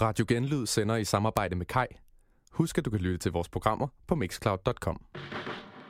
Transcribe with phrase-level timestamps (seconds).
[0.00, 1.86] Radio Genlyd sender i samarbejde med Kai.
[2.52, 5.00] Husk, at du kan lytte til vores programmer på mixcloud.com.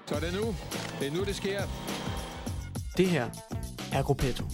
[0.07, 0.55] Så er det nu.
[1.01, 1.61] Det er nu, det sker.
[2.97, 3.31] Det her
[3.93, 4.45] er Gruppetto.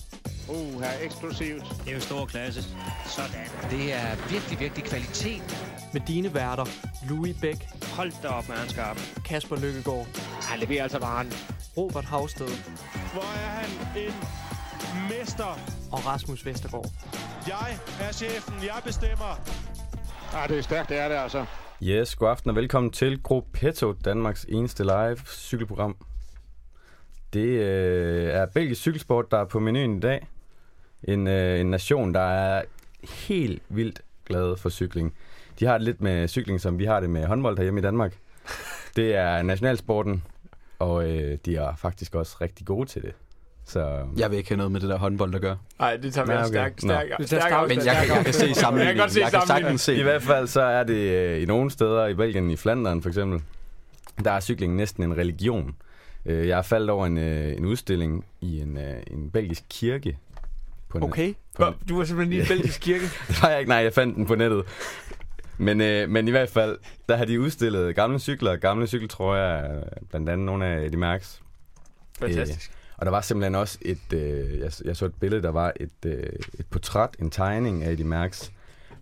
[0.49, 1.63] Uh, her eksplosivt.
[1.85, 2.63] Det er jo stor klasse.
[3.07, 3.47] Sådan.
[3.71, 5.43] Det er virkelig, virkelig kvalitet.
[5.93, 6.67] Med dine værter,
[7.09, 8.99] Louis Bæk, Hold da op, skarp.
[9.25, 10.07] Kasper Lykkegaard,
[10.43, 11.33] Han leverer altså varen.
[11.77, 12.49] Robert Havsted
[13.13, 14.13] Hvor er han en
[15.11, 15.76] mester.
[15.93, 16.91] Og Rasmus Vestergaard.
[17.49, 18.55] Jeg er chefen.
[18.63, 19.41] Jeg bestemmer.
[20.35, 21.47] Ah, det er stærkt, det er det altså.
[21.83, 25.97] Yes, god aften og velkommen til Gruppetto, Danmarks eneste live cykelprogram.
[27.33, 30.27] Det øh, er belgisk cykelsport, der er på menuen i dag.
[31.03, 32.63] En, øh, en nation, der er
[33.27, 35.15] helt vildt glad for cykling.
[35.61, 38.19] De har det lidt med cykling, som vi har det med håndbold herhjemme i Danmark.
[38.97, 40.23] Det er nationalsporten,
[40.79, 43.15] og øh, de er faktisk også rigtig gode til det.
[43.69, 45.59] Så Jeg vil ikke have noget med det der håndbold at gøre.
[45.79, 46.49] Nej, det tager vi Nej, okay.
[46.49, 46.73] okay.
[46.77, 48.79] stærk, stærk, stærk, stærk Men jeg, kan, stærk jeg kan se sammenligningen.
[48.79, 49.97] Jeg kan godt se jeg kan sagtens se.
[49.97, 53.09] I hvert fald så er det øh, i nogle steder i Belgien, i Flandern for
[53.09, 53.43] eksempel,
[54.25, 55.75] der er cykling næsten en religion.
[56.27, 60.19] Øh, jeg er faldet over en, øh, en udstilling i en, øh, en belgisk kirke.
[60.89, 61.35] På Okay.
[61.57, 63.05] På Nå, Du var simpelthen lige i belgisk kirke.
[63.29, 64.65] Det var jeg ikke, nej, jeg fandt den på nettet.
[65.59, 70.29] Men, øh, men i hvert fald, der har de udstillet gamle cykler, gamle cykeltrøjer, blandt
[70.29, 71.39] andet nogle af Eddie Merckx.
[72.19, 72.73] Fantastisk.
[72.97, 76.07] Og der var simpelthen også et, øh, jeg, jeg så et billede, der var et,
[76.07, 76.23] øh,
[76.59, 78.51] et portræt, en tegning af Eddie Merckx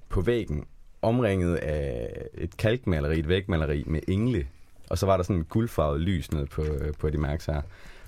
[0.09, 0.65] på væggen,
[1.03, 4.47] omringet af et kalkmaleri, et vægmaleri med engle.
[4.91, 7.63] Og så var der sådan en guldfarvet lys ned på, øh, på Eddie Merckx her.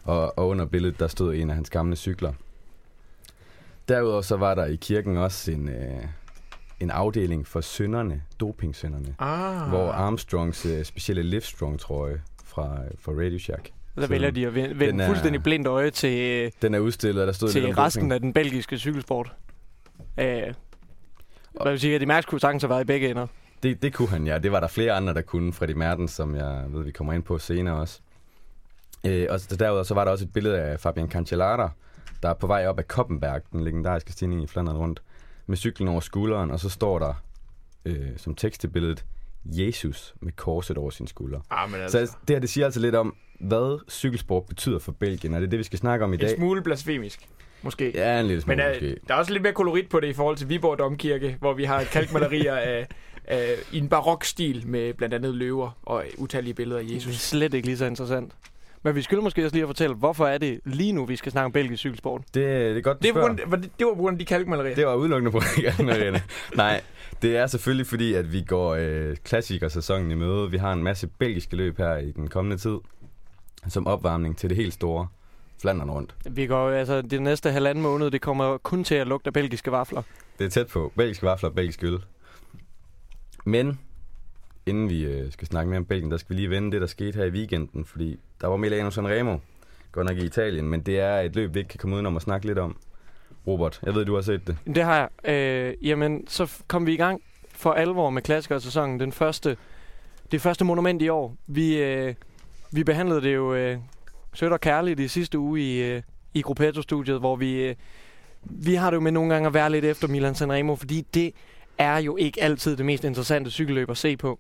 [0.05, 2.33] Og, og under billedet, der stod en af hans gamle cykler.
[3.89, 6.05] Derudover så var der i kirken også en, øh,
[6.81, 9.15] en afdeling for synderne, dopingsynderne.
[9.19, 9.69] Ah.
[9.69, 13.73] Hvor Armstrongs øh, specielle Livestrong-trøje fra, fra Radio Shack.
[13.97, 17.21] Der Så vælger de at vende, den er- fuldstændig blindt øje til, Den er udstillet,
[17.23, 18.13] og der stod til resten doping.
[18.13, 19.33] af den belgiske cykelsport.
[20.21, 20.43] Øh,
[21.63, 23.27] hvad vil sige, at de mærks kunne sagtens have været i begge ender.
[23.63, 24.39] Det, det kunne han, ja.
[24.39, 25.53] Det var der flere andre, der kunne.
[25.53, 28.01] Freddy Mertens, som jeg ved, vi kommer ind på senere også.
[29.07, 31.71] Øh, og så derudover så var der også et billede af Fabian Cancellara,
[32.23, 35.03] der er på vej op ad Koppenberg, den legendariske stigning i Flandern rundt,
[35.47, 37.15] med cyklen over skulderen, og så står der
[37.85, 39.05] øh, som tekst til billedet,
[39.45, 41.41] Jesus med korset over sin skulder.
[41.51, 42.17] Ah, men Så altså.
[42.29, 45.51] det her, det siger altså lidt om, hvad cykelsport betyder for Belgien, og det er
[45.51, 46.37] det, vi skal snakke om i En dag.
[46.37, 47.21] smule blasfemisk.
[47.63, 47.93] Måske.
[47.95, 48.97] Ja, en lille smule Men uh, måske.
[49.09, 51.65] der er også lidt mere kolorit på det i forhold til Viborg Domkirke, hvor vi
[51.65, 52.87] har kalkmalerier af,
[53.25, 57.15] af, i en barok-stil med blandt andet løver og utallige billeder af Det er Jesus.
[57.15, 58.33] slet ikke lige så interessant.
[58.83, 61.33] Men vi skylder måske også lige at fortælle, hvorfor er det lige nu, vi skal
[61.33, 62.21] snakke om belgisk cykelsport?
[62.21, 64.25] Det, det er godt, Det, er grund, var det, det var på grund af de
[64.25, 64.75] kalkmalerier.
[64.75, 65.41] Det var udelukkende på
[65.83, 66.23] Marianne.
[66.57, 66.81] Nej,
[67.23, 70.51] det er selvfølgelig fordi, at vi går øh, klassikersæsonen i møde.
[70.51, 72.77] Vi har en masse belgiske løb her i den kommende tid,
[73.69, 75.09] som opvarmning til det helt store
[75.61, 76.15] Flandern rundt.
[76.31, 79.73] Vi går altså, det næste halvanden måned, det kommer kun til at lugte af belgiske
[79.73, 80.03] vafler.
[80.39, 80.93] Det er tæt på.
[80.97, 81.99] Belgiske vafler og belgisk øl.
[83.45, 83.79] Men
[84.67, 86.87] inden vi øh, skal snakke mere om Belgien, der skal vi lige vende det, der
[86.87, 89.39] skete her i weekenden, fordi der var Milano Sanremo,
[89.93, 92.23] godt nok i Italien, men det er et løb, vi ikke kan komme udenom at
[92.23, 92.77] snakke lidt om.
[93.47, 94.57] Robert, jeg ved, du har set det.
[94.67, 95.35] Det har jeg.
[95.35, 99.01] Øh, jamen, så kom vi i gang for alvor med klassikersæsonen.
[99.01, 99.57] Den første,
[100.33, 101.37] det første monument i år.
[101.47, 102.15] Vi, øh,
[102.77, 103.79] vi behandlede det jo øh,
[104.35, 106.03] sødt og kærligt i sidste uge i, øh,
[106.35, 107.75] i Gruppetto-studiet, hvor vi, øh,
[108.43, 111.33] vi har det jo med nogle gange at være lidt efter Milan Sanremo, fordi det
[111.79, 114.39] er jo ikke altid det mest interessante cykelløb at se på.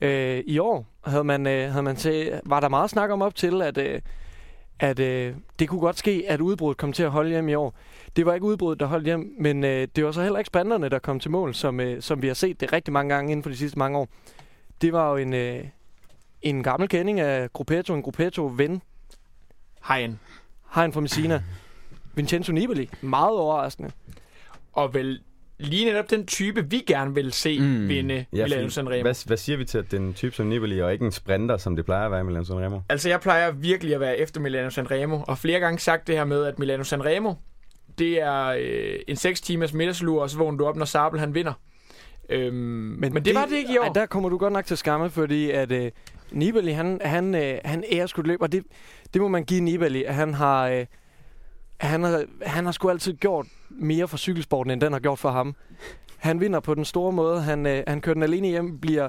[0.00, 3.34] Øh, I år havde man, øh, havde man til, var der meget snak om op
[3.34, 4.00] til, at, øh,
[4.80, 7.74] at øh, det kunne godt ske, at udbruddet kom til at holde hjem i år.
[8.16, 10.88] Det var ikke udbruddet, der holdt hjem, men øh, det var så heller ikke spanderne,
[10.88, 13.42] der kom til mål, som, øh, som vi har set det rigtig mange gange inden
[13.42, 14.08] for de sidste mange år.
[14.80, 15.64] Det var jo en, øh,
[16.48, 18.82] en gammel kending af Gruppetto, en Gruppetto-ven,
[19.88, 20.18] Hegn.
[20.74, 21.42] Hein fra Messina,
[22.14, 22.90] Vincenzo Nibali.
[23.00, 23.90] Meget overraskende.
[24.72, 25.20] Og vel
[25.58, 27.88] lige netop den type, vi gerne vil se Mm.
[27.88, 29.02] vinde ja, Milano Sanremo.
[29.02, 31.12] Hvad, hvad siger vi til, at det er en type som Nibali, og ikke en
[31.12, 32.80] sprinter, som det plejer at være i Milano Sanremo?
[32.88, 36.24] Altså, jeg plejer virkelig at være efter Milano Sanremo, og flere gange sagt det her
[36.24, 37.34] med, at Milano Sanremo,
[37.98, 41.34] det er øh, en 6 timers middagslur, og så vågner du op, når Sabel han
[41.34, 41.52] vinder.
[42.28, 43.84] Øhm, men, men det, det var det ikke i år.
[43.84, 45.90] Ej, der kommer du godt nok til skamme, fordi at øh,
[46.30, 48.64] Nibali, han, han, øh, han ærer sgu løb, og det,
[49.14, 50.04] det må man give Nibali.
[50.04, 50.86] at Han har, øh,
[51.80, 55.30] han, har, han har sgu altid gjort mere for cykelsporten, end den har gjort for
[55.30, 55.54] ham.
[56.16, 57.40] Han vinder på den store måde.
[57.42, 59.08] Han, øh, han kører den alene hjem, bliver...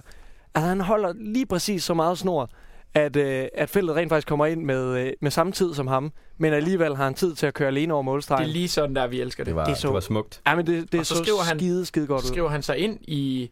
[0.55, 2.49] Altså, han holder lige præcis så meget snor,
[2.93, 6.11] at, øh, at feltet rent faktisk kommer ind med, øh, med samme tid som ham.
[6.37, 8.43] Men alligevel har han tid til at køre alene over det målstregen.
[8.49, 9.47] er lige sådan, der vi elsker det.
[9.47, 10.41] Det var, Det er det, så- det var smukt.
[10.47, 12.27] Ja, men det, det Og så så, skriver han- skide, skide godt ud.
[12.27, 13.51] skriver han sig ind i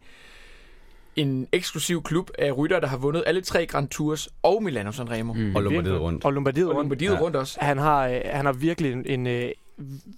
[1.16, 5.32] en eksklusiv klub af rytter, der har vundet alle tre Grand Tours og Milano Sanremo.
[5.32, 5.56] Mm.
[5.56, 6.24] Og Lombardiet rundt.
[6.24, 6.84] Og Lombardiet Og rundt.
[6.84, 7.20] Lombardiet Ja.
[7.20, 7.58] rundt også.
[7.60, 9.48] Han har, øh, han har virkelig en, en øh,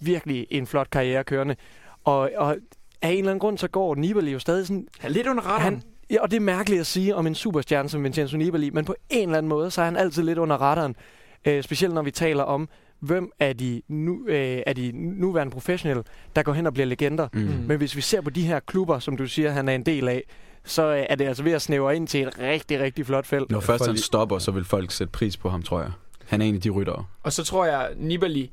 [0.00, 1.56] virkelig en flot karriere kørende.
[2.04, 2.56] Og, og
[3.02, 4.86] af en eller anden grund, så går Nibali jo stadig sådan...
[4.98, 5.62] Han er lidt under radaren.
[5.62, 8.84] Han, ja, og det er mærkeligt at sige om en superstjerne som Vincenzo Nibali, men
[8.84, 10.96] på en eller anden måde, så er han altid lidt under radaren.
[11.44, 12.68] Øh, specielt når vi taler om,
[13.00, 16.02] hvem er de, nu, øh, er de nuværende professionelle,
[16.36, 17.28] der går hen og bliver legender.
[17.32, 17.40] Mm.
[17.40, 20.08] Men hvis vi ser på de her klubber, som du siger, han er en del
[20.08, 20.22] af,
[20.68, 23.50] så øh, er det altså ved at snævre ind til et rigtig, rigtig flot felt.
[23.50, 25.90] Når først han stopper, så vil folk sætte pris på ham, tror jeg.
[26.24, 27.04] Han er en af de ryttere.
[27.22, 28.50] Og så tror jeg, Nibali,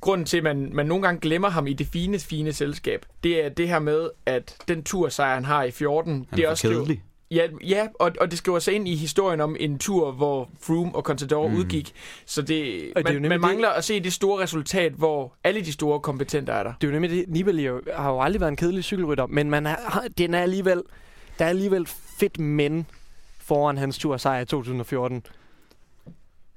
[0.00, 3.44] grunden til, at man, man nogle gange glemmer ham i det fine, fine selskab, det
[3.44, 6.54] er det her med, at den tursejr, han har i 14, Han det er, er
[6.54, 7.02] for kedelig.
[7.30, 10.94] Ja, ja og, og det skriver sig ind i historien om en tur, hvor Froome
[10.94, 11.54] og Contador Mm.
[11.56, 11.92] udgik.
[12.26, 15.34] Så det, Og det man, nemlig man det- mangler at se det store resultat, hvor
[15.44, 16.72] alle de store kompetenter er der.
[16.80, 17.24] Det er jo nemlig det.
[17.28, 19.76] Nibali har jo aldrig været en kedelig cykelrytter, men man er,
[20.18, 20.82] den er alligevel,
[21.38, 21.86] der er alligevel
[22.18, 22.86] fedt men
[23.40, 25.22] foran hans tur sejr i 2014.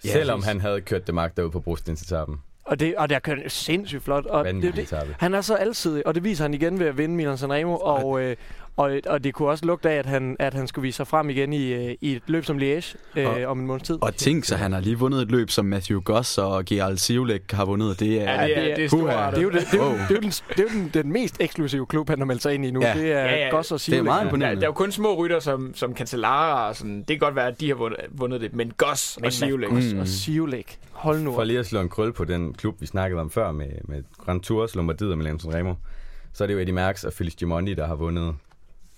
[0.06, 0.48] Ja, Selvom præcis.
[0.48, 2.38] han havde kørt det magt derude på brostensetappen.
[2.66, 4.26] Og det, og det har kørt sindssygt flot.
[4.26, 6.88] Og det, er Vanvittig det, han er så alsidig, og det viser han igen ved
[6.88, 8.36] at vinde Milan Sanremo, og, øh,
[8.78, 11.30] og, og det kunne også lugte af, at han, at han skulle vise sig frem
[11.30, 13.98] igen i, øh, i et løb som Liège øh, Og- om en måneds tid.
[14.04, 17.52] Og tænk så, han har lige vundet et løb, som Matthew Goss og Gerald Sivlek
[17.52, 18.00] har vundet.
[18.00, 19.12] Det er, Ja, det er, det er- det Puha.
[19.14, 19.32] stort.
[19.34, 19.92] det er jo, det, det, er jo, Wow.
[19.94, 22.42] det er jo, den, det er jo den, den mest eksklusive klub, han har meldt
[22.42, 22.82] sig ind i nu.
[22.82, 22.94] Ja.
[22.94, 23.50] Det er Ja, ja.
[23.50, 24.04] Goss og det er Sivlek.
[24.04, 24.62] meget Der, imponerende.
[24.62, 26.98] der er jo kun små rytter som, som Cancellara og sådan.
[26.98, 28.54] Det kan godt være, at de har vundet, vundet det.
[28.56, 29.70] Men Goss Men og Sivlek.
[29.70, 30.00] Goss Mm.
[30.00, 30.78] og Sivlek.
[30.92, 31.34] Hold nu.
[31.34, 34.04] For lige at slå en krøl på den klub, vi snakkede om før med, med
[34.26, 35.74] Grand Tours, Lombardiet og Milan Sanremo,
[36.34, 38.36] så er det jo Eddie Merckx og Felix Gimondi, der har vundet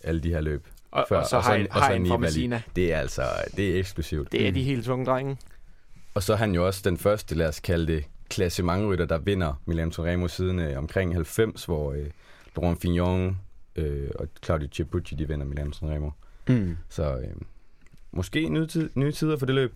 [0.05, 0.67] alle de her løb.
[0.91, 1.17] Og, før.
[1.17, 2.21] og så Og så- har en, og så har en fra Nibali.
[2.21, 2.61] Messina.
[2.75, 3.21] Det er altså,
[3.57, 4.31] det er eksklusivt.
[4.31, 5.37] Det er de helt tunge drenge.
[6.13, 9.61] Og så er han jo også den første, lad os kalde det, klassementrytter, der vinder
[9.65, 12.05] Milan Sanremo siden øh, omkring 90, hvor øh,
[12.55, 13.37] Laurent Fignon
[13.75, 16.09] øh, og Claudio Ciappucci, de vinder Milan Sanremo.
[16.47, 16.77] Mm.
[16.89, 17.27] Så øh,
[18.11, 19.73] måske nye, tid, nye tider for det løb.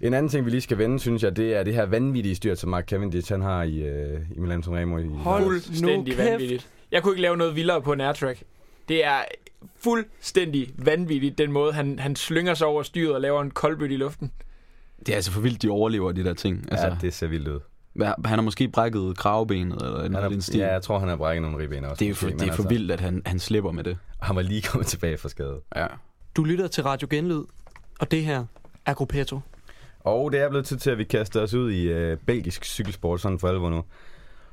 [0.00, 2.58] En anden ting, vi lige skal vende, synes jeg, det er det her vanvittige styrt,
[2.58, 4.98] som Mark Cavendish han har i, øh, i Milan Sanremo.
[4.98, 6.18] I, Hold nu kæft.
[6.18, 6.68] vanvittigt.
[6.90, 8.42] Jeg kunne ikke lave noget vildere på en airtrack.
[8.88, 9.16] Det er
[9.84, 13.98] fuldstændig vanvittigt, den måde, han, han slynger sig over styret og laver en koldbøtte i
[13.98, 14.32] luften.
[14.98, 16.68] Det er altså for vildt, de overlever de der ting.
[16.70, 17.60] Altså, ja, det ser vildt ud.
[18.00, 20.60] Han har måske brækket kravbenet eller noget den stil.
[20.60, 22.04] ja, jeg tror, han har brækket nogle ribben også.
[22.04, 23.98] det er for, måske, det er for altså, vildt, at han, han slipper med det.
[24.22, 25.60] Han var lige kommet tilbage fra skade.
[25.76, 25.86] Ja.
[26.36, 27.42] Du lytter til Radio Genlyd,
[28.00, 28.44] og det her
[28.86, 29.40] er Gruppetto.
[30.00, 33.20] Og det er blevet tid til, at vi kaster os ud i øh, belgisk cykelsport
[33.20, 33.84] sådan for alvor nu.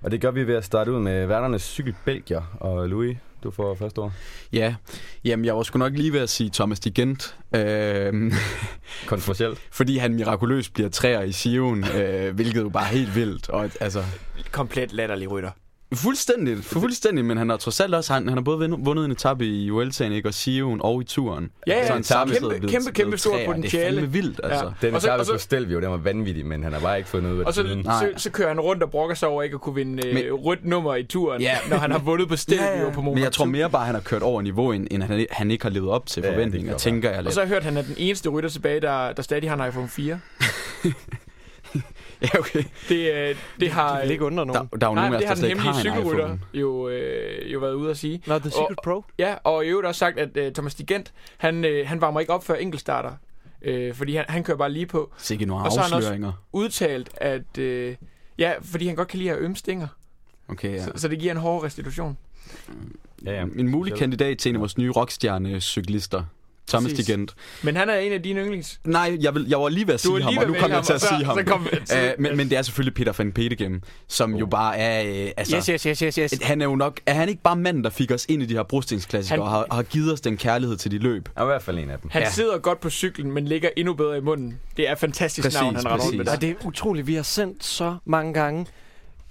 [0.02, 2.58] Og det gør vi ved at starte ud med værternes cykelbelgier.
[2.60, 4.12] Og Louis, du får første ord.
[4.54, 4.76] Ja,
[5.24, 8.34] jamen jeg var sgu nok lige ved at sige Thomas Digent, øh,
[9.08, 9.60] Kontroversielt.
[9.72, 13.50] fordi han mirakuløst bliver træer i Sion, øh, hvilket jo bare er helt vildt.
[13.50, 14.04] Og, altså,
[14.52, 15.52] Komplet latterlig rytter.
[15.94, 19.46] Fuldstændigt, fuldstændigt, men han har trods alt også, han, han har både vundet, en etape
[19.48, 21.50] i Vueltaen, ikke, og Sion og i turen.
[21.68, 23.40] Ja, ja, Så han samlet kæmpe- blevet- kæmpe, kæmpe blevet stor træer.
[23.44, 23.96] Det er potentiale.
[23.98, 24.66] fandme vildt, altså.
[24.66, 24.88] Ja.
[24.88, 26.98] Den Og så- etape og så- på Stelvio, den var vanvittig, men han har bare
[26.98, 29.30] ikke fundet ud af Og så, det så, så kører han rundt og brokker sig
[29.30, 31.58] over ikke at kunne vinde øh, Men- rødt nummer i turen, Ja.
[31.70, 32.90] når han har vundet på Stelvio Ja, ja.
[32.90, 35.04] på Mont Men jeg tror mere bare, at han har kørt over niveau, end end
[35.04, 37.34] han, han ikke har levet op til forventninger, tænker jeg Og lidt.
[37.34, 39.64] så har jeg hørt, at han er den eneste rytter tilbage, der, der stadig har
[39.64, 40.20] en iPhone 4.
[42.34, 42.64] Ja, okay.
[42.90, 43.94] Det, øh, det har...
[43.96, 44.70] Det vil ikke undre Der, nogen.
[44.82, 46.26] der er jo Nej, nogen det der har den slet ikke hemmelige har en cykelrytter
[46.26, 46.40] iPhone.
[46.54, 48.22] jo, øh, jo været ude at sige.
[48.28, 49.04] Nå, The Secret Pro.
[49.20, 52.34] Ja, og i øvrigt også sagt, at øh, Thomas Digent, han, øh, han varmer ikke
[52.34, 53.12] op før enkeltstarter.
[53.62, 55.12] Øh, fordi han, han kører bare lige på.
[55.18, 56.32] Sikke nogle Og så har han også- afsløringer.
[56.54, 57.58] Udtalt, at...
[57.58, 57.96] Øh,
[58.38, 59.88] ja, fordi han godt kan lide at ømme stinger.
[60.50, 60.76] Okay, ja.
[60.76, 60.84] Ja.
[60.86, 62.18] Så, så det giver en hård restitution.
[63.26, 63.46] Ja, ja.
[63.58, 64.00] En mulig Selv.
[64.00, 66.24] kandidat til en af vores nye rockstjerne-cyklister.
[66.70, 67.06] Thomas Præcis.
[67.06, 67.36] Digent.
[67.64, 68.80] Men han er en af dine yndlings.
[68.86, 70.94] Nej, jeg, vil, jeg var lige ved at sige ham, og nu kom jeg til
[70.94, 71.38] at sige ham.
[71.38, 75.24] så kom- Uh, men, men det er selvfølgelig Peter van Petegem, som jo bare er...
[75.26, 76.40] Uh, altså, Yes, yes, yes, yes, yes.
[76.44, 77.00] Han er jo nok...
[77.06, 79.50] Er han ikke bare manden, der fik os ind i de her brostensklassikere, Han- og
[79.52, 81.30] har, har givet os den kærlighed til de løb?
[81.38, 82.10] Han er i hvert fald en af dem.
[82.14, 82.30] Han Ja.
[82.30, 84.60] sidder godt på cyklen, men ligger endnu bedre i munden.
[84.78, 86.28] Det er fantastisk Præcis, navn, han rundt med.
[86.28, 87.08] Og det er utroligt.
[87.08, 88.66] Vi har sendt så mange gange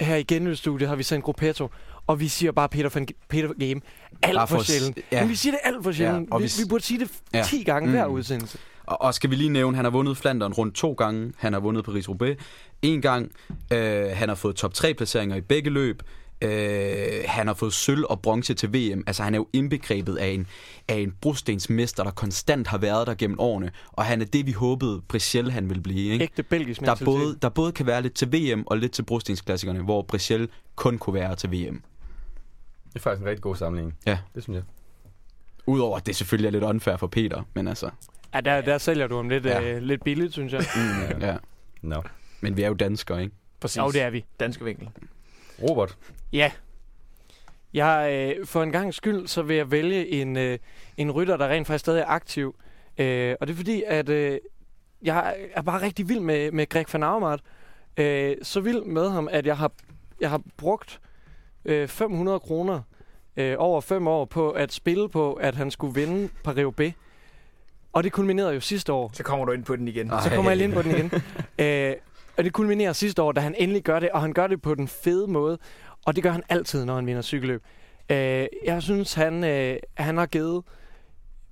[0.00, 1.70] her i Genlydstudiet, har vi sendt Gruppetto.
[2.08, 3.80] Og vi siger bare Peter, van, Peter Game
[4.22, 4.98] alt for, for- sjældent.
[5.12, 5.20] ja.
[5.20, 6.28] Men vi siger det alt for sjældent.
[6.30, 7.42] Ja, og vi, vi burde sige det Ja.
[7.46, 8.12] 10 gange hver Mm.
[8.14, 8.58] udsendelse.
[8.86, 11.32] Og, og skal vi lige nævne, han har vundet Flandern rundt to gange.
[11.36, 12.36] Han har vundet Paris-Roubaix
[12.82, 13.30] en gang.
[13.72, 16.02] Øh, han har fået top 3 placeringer i begge løb.
[16.42, 19.04] Øh, han har fået sølv og bronze til VM.
[19.06, 20.46] Altså han er jo indbegrebet af en,
[20.88, 23.70] af en brostensmester, der konstant har været der gennem årene.
[23.92, 26.12] Og han er det, vi håbede Brichel han ville blive.
[26.12, 26.22] Ikke?
[26.22, 29.82] Ægte belgisk Der både, der både kan være lidt til VM og lidt til brostensklassikerne,
[29.82, 31.82] hvor Brichel kun kunne være til VM.
[32.88, 33.96] Det er faktisk en rigtig god sammenligning.
[34.06, 34.18] Ja.
[34.34, 34.64] Det synes jeg.
[35.66, 37.90] Udover at det selvfølgelig er lidt unfair for Peter, men altså...
[38.34, 39.62] Ja, der, der sælger du ham lidt, Ja.
[39.72, 40.62] øh, lidt billigt, synes jeg.
[40.76, 41.36] Mm, ja.
[41.82, 42.02] Nå.
[42.40, 43.34] Men vi er jo danskere, ikke?
[43.60, 43.76] Præcis.
[43.76, 44.24] Jo, det er vi.
[44.40, 44.90] Danske vinkel.
[45.62, 45.98] Robert.
[46.32, 46.52] Ja.
[47.74, 50.58] Jeg, øh, for en gang skyld, så vil jeg vælge en, øh,
[50.96, 52.54] en rytter, der rent faktisk stadig er aktiv.
[52.98, 54.38] Øh, og det er fordi, at øh,
[55.02, 57.40] jeg er bare rigtig vild med, med Greg van Avermaet.
[57.96, 59.72] Øh, så vild med ham, at jeg har,
[60.20, 61.00] jeg har brugt
[61.68, 62.80] øh, 500 kroner
[63.36, 66.92] øh, over fem år på at spille på, at han skulle vinde Paris-Roubaix.
[67.92, 69.10] Og det kulminerede jo sidste år.
[69.14, 70.12] Så kommer du ind på den igen.
[70.22, 71.12] Så kommer jeg ind på den igen.
[71.66, 71.94] øh,
[72.36, 74.74] og det kulminerer sidste år, da han endelig gør det, og han gør det på
[74.74, 75.58] den fede måde.
[76.06, 77.62] Og det gør han altid, når han vinder cykelløb.
[78.10, 80.64] Øh, jeg synes, han, øh, han har givet,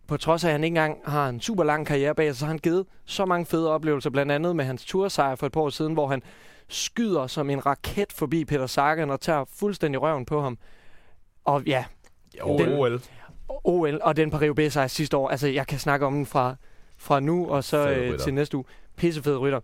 [0.08, 2.44] på trods af, at han ikke engang har en super lang karriere bag sig, så
[2.44, 5.61] har han givet så mange fede oplevelser, blandt andet med hans tursejr for et par
[5.61, 6.23] år siden, hvor han
[6.68, 10.58] skyder som en raket forbi Peter Sagan og tager fuldstændig røven på ham.
[11.44, 11.85] Og ja,
[12.32, 13.00] Den, OL.
[13.64, 15.28] OL og den Paris sejr sidste år.
[15.28, 16.56] Altså, jeg kan snakke om den fra,
[16.96, 18.64] fra nu og så øh, til næste uge.
[18.96, 19.61] Pissefed rytter.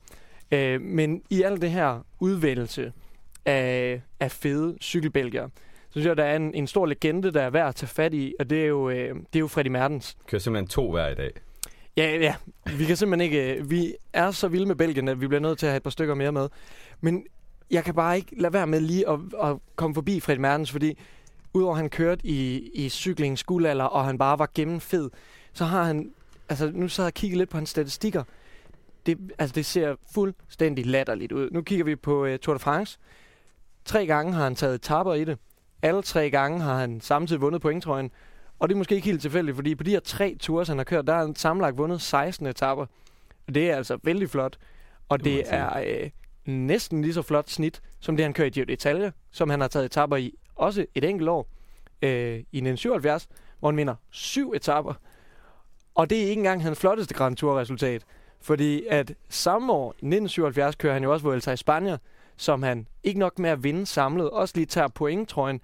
[0.53, 2.93] Øh, men i alt det her udvælgelse
[3.47, 5.51] af, af fede cykelbælgere,
[5.85, 8.15] så synes jeg, der er en, en stor legende, der er værd at tage fat
[8.15, 10.17] i, og det er jo, øh, det er jo Freddy Mertens.
[10.27, 11.31] Kører simpelthen to hver i dag.
[11.97, 12.35] Ja, ja.
[12.79, 13.57] Vi kan simpelthen ikke...
[13.57, 15.83] Øh, vi er så vilde med Belgien, at vi bliver nødt til at have et
[15.83, 16.49] par stykker mere med.
[17.01, 17.27] Men
[17.71, 20.99] jeg kan bare ikke lade være med lige at, at komme forbi Fred Mertens, fordi
[21.55, 25.11] udover at han kørte i, i cyklingens guldalder, og han bare var gennemfed,
[25.53, 26.11] så har han...
[26.49, 28.25] Altså, nu så jeg og kigget lidt på hans statistikker.
[29.07, 31.51] Det, altså, det ser fuldstændig latterligt ud.
[31.51, 32.99] Nu kigger vi på uh, Tour de France.
[33.85, 35.39] Tre gange har han taget tapper i det.
[35.83, 38.11] Alle tre gange har han samtidig vundet pointtrøjen.
[38.63, 40.85] Og det er måske ikke helt tilfældigt, fordi på de her tre tours, han har
[40.85, 42.87] kørt, der har han sammenlagt vundet 16 etapper.
[43.55, 44.59] Det er altså vældig flot.
[45.09, 46.11] Og Det er øh,
[46.45, 49.69] næsten lige så flot snit, som det han kører i Giro d'Italia, som han har
[49.69, 51.49] taget etapper i også et enkelt år
[52.03, 53.29] øh, i 1977,
[53.61, 54.95] hvor han vinder syv etapper.
[55.95, 58.05] Og det er ikke engang hans flotteste Grand Tour-resultat.
[58.41, 61.99] Fordi at samme år, i 1977, kører han jo også Vuelta i Spanien,
[62.37, 65.61] som han ikke nok med at vinde samlet, også lige tager pointtrøjen,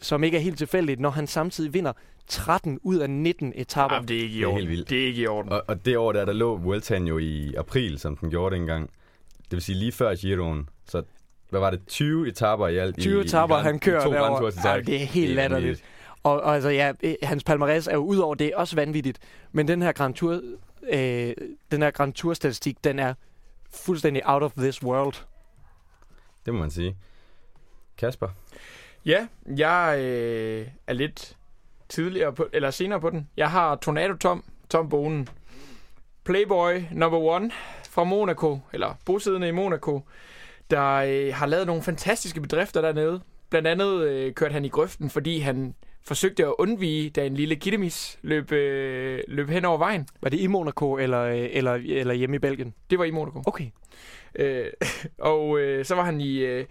[0.00, 1.92] som ikke er helt tilfældigt, når han samtidig vinder
[2.26, 3.96] 13 ud af 19 etapper.
[3.96, 4.58] Jamen, det er ikke i Det er orden.
[4.58, 4.90] helt vildt.
[4.90, 5.52] Det er ikke i orden.
[5.52, 8.90] Og, og det år der, der lå Vueltaen jo i april, som den gjorde dengang.
[9.38, 10.68] Det vil sige lige før Giroen.
[10.86, 11.02] Så
[11.50, 11.80] hvad var det?
[11.86, 12.98] 20 etapper i alt?
[13.00, 14.40] 20 i, etapper, i, han kører to Grand derovre.
[14.40, 14.86] Tours i Ja, træk.
[14.86, 15.64] det er helt latterligt.
[15.64, 15.88] vanvittigt.
[16.22, 19.18] Og, og altså, ja, øh, hans palmarès er jo ud over det også vanvittigt.
[19.52, 20.40] Men den her Grand Tour,
[20.92, 21.32] øh,
[21.70, 23.14] den her Grand Tour statistik, den er
[23.74, 25.14] fuldstændig out of this world.
[26.46, 26.96] Det må man sige.
[27.98, 28.28] Kasper?
[29.06, 29.26] Ja,
[29.56, 31.36] jeg øh, er lidt
[31.88, 33.28] tidligere på, eller senere på den.
[33.36, 35.28] Jeg har Tornado Tom, Tom Bonen.
[36.24, 37.50] Playboy number one
[37.90, 40.00] fra Monaco, eller bosiddende i Monaco,
[40.70, 43.20] der øh, har lavet nogle fantastiske bedrifter dernede.
[43.50, 47.56] Blandt andet øh, kørte han i grøften, fordi han forsøgte at undvige, da en lille
[47.56, 50.08] kittemis løb, øh, løb hen over vejen.
[50.20, 52.74] Var det i Monaco eller, øh, eller, eller hjemme i Belgien?
[52.90, 53.42] Det var i Monaco.
[53.46, 53.66] Okay.
[54.34, 54.66] Øh,
[55.18, 56.66] og øh, så var han i øh,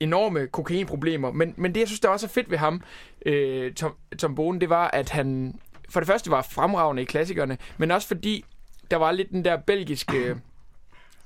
[0.00, 1.32] enorme kokainproblemer.
[1.32, 2.82] Men, men det, jeg synes, der også er fedt ved ham,
[3.26, 7.58] øh, Tom, Tom Bonen, det var, at han for det første var fremragende i klassikerne,
[7.78, 8.44] men også fordi
[8.90, 10.36] der var lidt den der belgiske øh,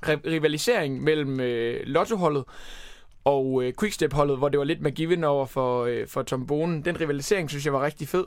[0.07, 2.43] rivalisering mellem øh, Lotto-holdet
[3.23, 6.85] og øh, Quickstep-holdet, hvor det var lidt McGiven over for, øh, for Tom Bonen.
[6.85, 8.25] Den rivalisering, synes jeg, var rigtig fed.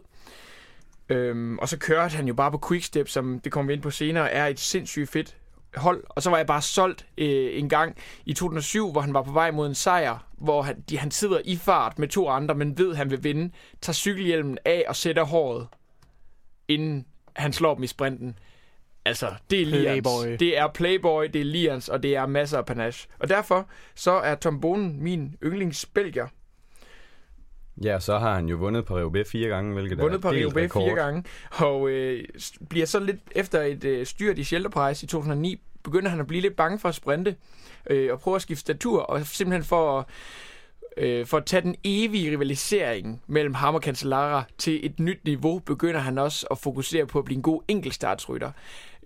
[1.08, 3.90] Øhm, og så kørte han jo bare på Quickstep, som det kommer vi ind på
[3.90, 5.36] senere, er et sindssygt fedt
[5.76, 6.04] hold.
[6.08, 9.32] Og så var jeg bare solgt øh, en gang i 2007, hvor han var på
[9.32, 12.78] vej mod en sejr, hvor han, de, han sidder i fart med to andre, men
[12.78, 15.66] ved, at han vil vinde, tager cykelhjelmen af og sætter håret,
[16.68, 18.38] inden han slår dem i sprinten.
[19.04, 19.84] Altså, det er Lians.
[19.84, 20.36] Playboy.
[20.40, 23.10] Det er Playboy, det er Lians, og det er masser af panache.
[23.18, 26.26] Og derfor så er Tom Bonen min yndlingsbelgier.
[27.82, 30.62] Ja, så har han jo vundet Paris-Roubaix fire gange, hvilket Vundet er på delt Rio
[30.64, 30.88] rekord.
[30.88, 31.24] fire gange,
[31.58, 32.24] og øh,
[32.68, 36.42] bliver så lidt efter et øh, styrt i Shelterprice i 2009, begynder han at blive
[36.42, 37.36] lidt bange for at sprinte,
[37.90, 40.04] øh, og prøve at skifte statur, og simpelthen for at,
[40.96, 45.58] øh, for at tage den evige rivalisering mellem ham og Cancellara til et nyt niveau,
[45.58, 48.50] begynder han også at fokusere på at blive en god enkeltstartsrytter.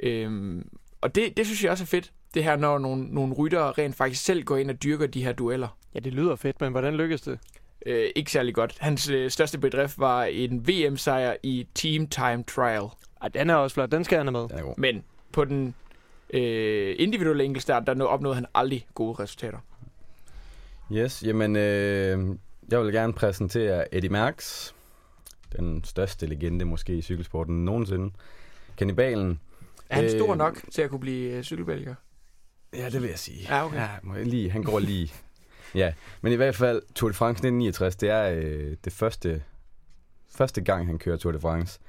[0.03, 0.63] Øh,
[1.01, 3.97] og det, det synes jeg også er fedt, det her, når nogle, nogle ryttere rent
[3.97, 5.79] faktisk selv går ind og dyrker de her dueller.
[5.95, 7.39] Ja, det lyder fedt, men hvordan lykkedes det?
[7.87, 8.77] Øh, ikke særlig godt.
[8.81, 12.85] Hans øh, største bedrift var en VM-sejr i Team Time Trial.
[13.23, 13.93] Ej, den er også flot.
[13.93, 14.49] Den skal han have med.
[14.49, 14.75] Den er god.
[14.79, 15.75] Men på den
[16.31, 19.59] øh, individuelle enkeltstart, der nå- opnåede han aldrig gode resultater.
[20.93, 22.37] Yes, jamen, øh,
[22.71, 24.73] jeg vil gerne præsentere Eddie Merckx.
[25.57, 28.11] Den største legende måske i cykelsporten nogensinde.
[28.77, 29.41] Kannibalen.
[29.91, 31.95] Er han Øh, stor nok til at kunne blive øh, cykelbælger?
[32.75, 33.47] Ja, det vil jeg sige.
[33.49, 33.77] Ja, okay.
[33.77, 35.13] Ja, må jeg lige, han går lige
[35.75, 39.43] ja, men i hvert fald Tour de France 1969, det er øh, det første,
[40.31, 41.81] første gang, han kører Tour de France.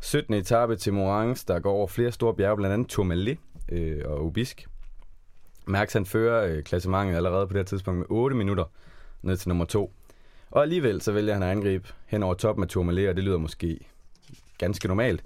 [0.00, 0.34] 17.
[0.34, 3.38] etape til Morans, der går over flere store bjerge, blandt andet Tourmalet
[3.68, 4.66] øh, og Ubisk.
[5.66, 8.64] Mærks han fører øh, klassementet allerede på det her tidspunkt med 8 minutter
[9.22, 9.92] ned til nummer 2.
[10.50, 13.38] Og alligevel så vælger han at angribe hen over toppen af Tourmalet, og det lyder
[13.38, 13.80] måske
[14.58, 15.24] ganske normalt.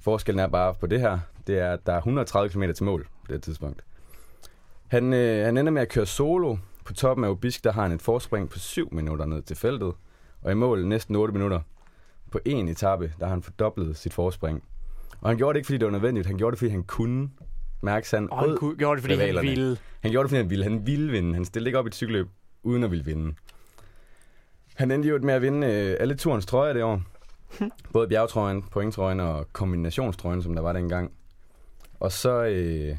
[0.00, 3.04] Forskellen er bare på det her, det er, at der er 130 km til mål
[3.04, 3.84] på det her tidspunkt.
[4.88, 6.56] Han, øh, han ender med at køre solo.
[6.84, 9.92] På toppen af Ubisk, der har han et forspring på 7 minutter ned til feltet.
[10.42, 11.60] Og i mål næsten 8 minutter.
[12.30, 14.62] På en etape, der har han fordoblet sit forspring.
[15.20, 16.26] Og han gjorde det ikke, fordi det var nødvendigt.
[16.26, 17.30] Han gjorde det, fordi han kunne
[17.82, 19.48] mærke sig Og han kunne, gjorde det, fordi han rivalerne.
[19.48, 19.76] ville.
[20.00, 20.64] Han gjorde det, fordi han ville.
[20.64, 21.34] Han ville vinde.
[21.34, 22.28] Han stillede ikke op i et cykelløb,
[22.62, 23.34] uden at ville vinde.
[24.74, 27.02] Han endte jo med at vinde øh, alle turens trøjer det år.
[27.92, 31.12] Både bjergtrøjen, pointtrøjen og kombinationstrøjen, som der var dengang.
[32.00, 32.96] Og så øh,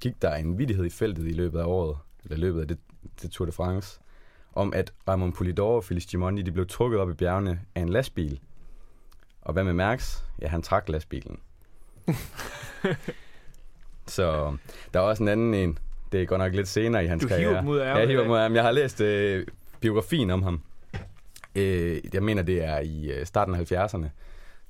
[0.00, 2.78] gik der en vidighed i feltet i løbet af året, eller løbet af det,
[3.22, 4.00] det Tour de France,
[4.54, 7.88] om at Ramon Polidor og Felix Gimondi, de blev trukket op i bjergene af en
[7.88, 8.40] lastbil.
[9.42, 10.24] Og hvad med Mærks?
[10.42, 11.38] Ja, han trak lastbilen.
[14.06, 14.56] så
[14.94, 15.78] der er også en anden en.
[16.12, 17.60] Det er godt nok lidt senere i hans Du karriere.
[17.60, 18.56] hiver ud af Ja, ærmet jeg hiver af ærmet.
[18.56, 19.46] Jeg har læst øh,
[19.80, 20.62] biografien om ham.
[21.54, 24.06] Øh, jeg mener, det er i øh, starten af 70'erne.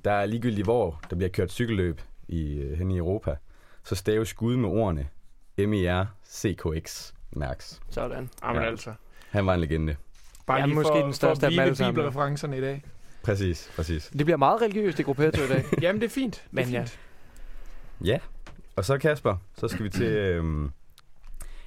[0.04, 3.36] Der er ligegyldigt, hvor der bliver kørt cykelløb i, øh, hen i Europa,
[3.84, 5.08] så staves Gud med ordene
[5.58, 7.80] M-E-R-C-K-X Mærks.
[7.90, 8.30] Sådan.
[8.44, 8.68] Jamen Ja.
[8.68, 8.92] altså.
[9.30, 9.96] Han var en legende.
[10.46, 11.94] Bare Ja, lige måske for, den største af dem alle sammen.
[11.94, 12.82] bibelreferencerne i dag.
[13.22, 14.10] Præcis, præcis.
[14.18, 15.64] Det bliver meget religiøst i Gruppetto i dag.
[15.82, 16.34] Jamen, det er fint.
[16.34, 16.84] Det er Men ja.
[18.04, 18.18] Ja,
[18.76, 20.70] og så Kasper, så skal vi til øhm,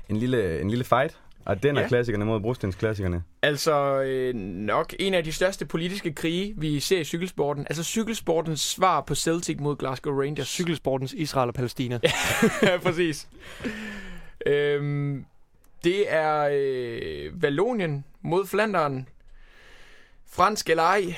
[0.10, 1.18] en, lille, en lille fight.
[1.46, 1.88] Og den er Ja.
[1.88, 3.24] klassikerne mod brostensklassikerne.
[3.42, 7.66] Altså øh, nok en af de største politiske krige, vi ser i cykelsporten.
[7.70, 10.48] Altså cykelsportens svar på Celtic mod Glasgow Rangers.
[10.48, 12.00] Cykelsportens Israel og Palæstina.
[12.64, 13.28] ja, præcis.
[14.46, 15.26] Øhm,
[15.84, 19.08] det er øh, Vallonien mod Flanderen.
[20.32, 21.16] Fransk eller ej.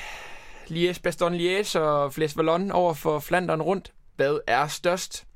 [0.70, 3.92] Liège, Baston Liège og Fles Vallon over for Flanderen rundt.
[4.16, 5.26] Hvad er størst?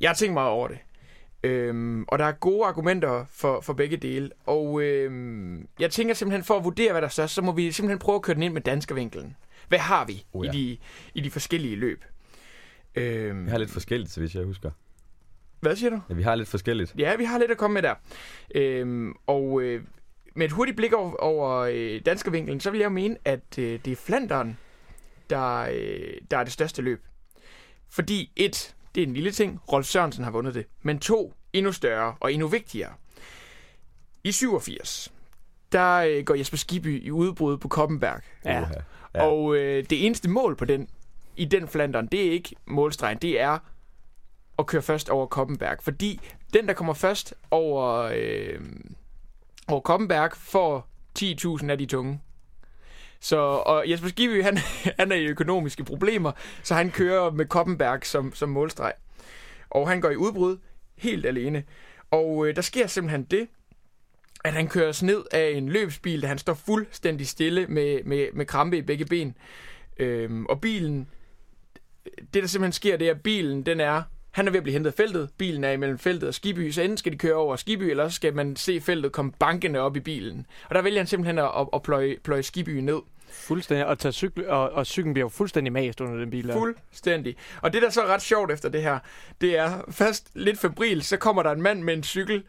[0.00, 0.78] Jeg har tænkt meget over det.
[1.42, 4.30] Øhm, og der er gode argumenter for, for begge dele.
[4.46, 7.72] Og øhm, jeg tænker simpelthen, for at vurdere, hvad der er størst, så må vi
[7.72, 9.36] simpelthen prøve at køre den ind med danskervinkelen.
[9.68, 10.52] Hvad har vi Oh ja.
[10.52, 10.78] i, de,
[11.14, 12.04] i de forskellige løb?
[12.94, 14.70] Øhm, Vi har lidt forskelligt, så hvis jeg husker.
[15.66, 16.00] Hvad siger du?
[16.08, 16.94] Ja, vi har lidt forskelligt.
[16.98, 17.94] Ja, vi har lidt at komme med der.
[18.54, 19.82] Øhm, og øh,
[20.34, 23.92] med et hurtigt blik over, over øh, danskervinkelen, så vil jeg mene, at øh, det
[23.92, 24.58] er Flanderen,
[25.30, 27.04] der, øh, der er det største løb.
[27.88, 30.66] Fordi et, det er en lille ting, Rolf Sørensen har vundet det.
[30.82, 32.92] Men to, endnu større og endnu vigtigere.
[34.24, 35.12] I 87,
[35.72, 38.20] der øh, går Jesper Skibby i udbrud på Koppenberg.
[38.44, 38.64] Ja.
[39.14, 39.22] Ja.
[39.22, 40.88] Og øh, det eneste mål på den,
[41.36, 43.58] i den Flandern, det er ikke målstregen, det er
[44.58, 45.78] at køre først over Koppenberg.
[45.82, 46.20] Fordi
[46.52, 48.60] den, der kommer først over, øh,
[49.68, 50.88] over Koppenberg, får
[51.18, 52.20] 10.000 af de tunge.
[53.20, 54.58] Så, og Jesper Skibby, han,
[55.00, 58.92] han er i økonomiske problemer, så han kører med Koppenberg som, som målstreg.
[59.70, 60.58] Og han går i udbrud
[60.96, 61.64] helt alene.
[62.10, 63.48] Og øh, der sker simpelthen det,
[64.44, 68.46] at han køres ned af en løbsbil, da han står fuldstændig stille med, med, med
[68.46, 69.36] krampe i begge ben.
[69.98, 71.08] Øhm, og bilen,
[72.04, 74.02] det der simpelthen sker, det er, at bilen, den er,
[74.36, 76.82] han er ved at blive hentet af feltet, bilen er imellem feltet og Skiby, så
[76.82, 79.96] enten skal de køre over Skiby, eller så skal man se feltet komme bankende op
[79.96, 80.46] i bilen.
[80.68, 82.98] Og der vælger han simpelthen at, at, pløje, pløje Skiby ned.
[83.30, 83.86] Fuldstændig.
[83.86, 86.48] Og, tage cykel, og, og cyklen bliver jo fuldstændig mast under den bil.
[86.48, 86.52] der.
[86.52, 87.36] Fuldstændig.
[87.62, 88.98] Og det, der så er ret sjovt efter det her,
[89.40, 92.42] det er først lidt febril, så kommer der en mand med en cykel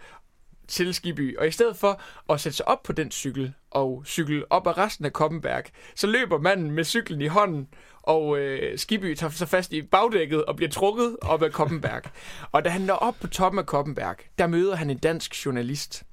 [0.68, 4.52] til Skiby, og i stedet for at sætte sig op på den cykel og cykle
[4.52, 5.64] op ad resten af Koppenberg,
[5.96, 7.68] så løber manden med cyklen i hånden,
[8.04, 12.02] og øh, Skiby tager sig fast i bagdækket og bliver trukket op ad Koppenberg.
[12.54, 16.04] og da han når op på toppen af Koppenberg, der møder han en dansk journalist.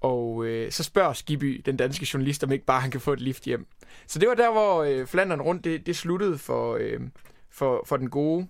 [0.00, 3.20] Og øh, så spørger Skiby, den danske journalist, om ikke bare han kan få et
[3.20, 3.66] lift hjem.
[4.06, 7.00] Så det var der, hvor øh, Flandern rundt, det, det sluttede for, øh,
[7.50, 8.48] for, for den gode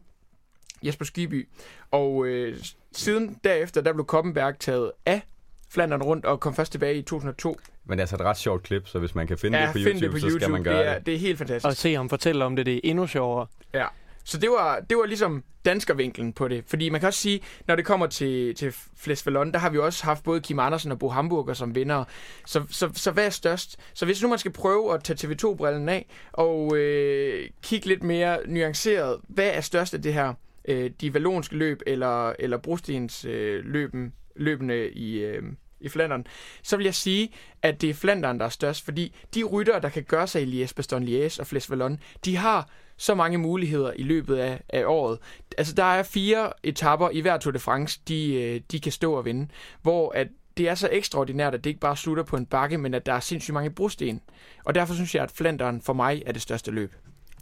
[0.82, 1.48] Jesper Skiby.
[1.90, 2.58] Og øh,
[2.92, 5.22] siden derefter, der blev Koppenberg taget af
[5.70, 7.58] Flandern rundt og kom først tilbage i 2002.
[7.84, 9.72] Men det er altså et ret sjovt klip, så hvis man kan finde ja, det
[9.72, 10.40] på YouTube, det på så YouTube.
[10.40, 11.06] skal man gøre det, er, det.
[11.06, 11.66] det er helt fantastisk.
[11.66, 13.46] Og se ham fortælle om det, det er endnu sjovere.
[13.74, 13.86] Ja.
[14.24, 16.64] Så det var, det var ligesom danskervinklen på det.
[16.66, 19.78] Fordi man kan også sige, når det kommer til, til Fles Vallon, der har vi
[19.78, 22.04] også haft både Kim Andersen og Bo Hamburger som vinder.
[22.46, 23.76] Så, så, så hvad er størst?
[23.94, 28.38] Så hvis nu man skal prøve at tage TV2-brillen af og øh, kigge lidt mere
[28.46, 30.34] nuanceret, hvad er størst af det her?
[30.68, 35.18] Øh, de vallonske løb eller, eller brostens øh, løben, løbende i...
[35.18, 35.42] Øh,
[35.80, 36.26] i Flandern,
[36.62, 39.88] så vil jeg sige, at det er Flandern, der er størst, fordi de ryttere, der
[39.88, 43.92] kan gøre sig i Liège, Baston Liège og Fles Vallon, de har så mange muligheder
[43.96, 45.18] i løbet af, af året.
[45.58, 49.12] Altså, der er fire etapper i hver Tour de France, de, øh, de kan stå
[49.12, 49.48] og vinde,
[49.82, 52.94] hvor at det er så ekstraordinært, at det ikke bare slutter på en bakke, men
[52.94, 54.20] at der er sindssygt mange brosten.
[54.64, 56.94] Og derfor synes jeg, at Flandern for mig er det største løb.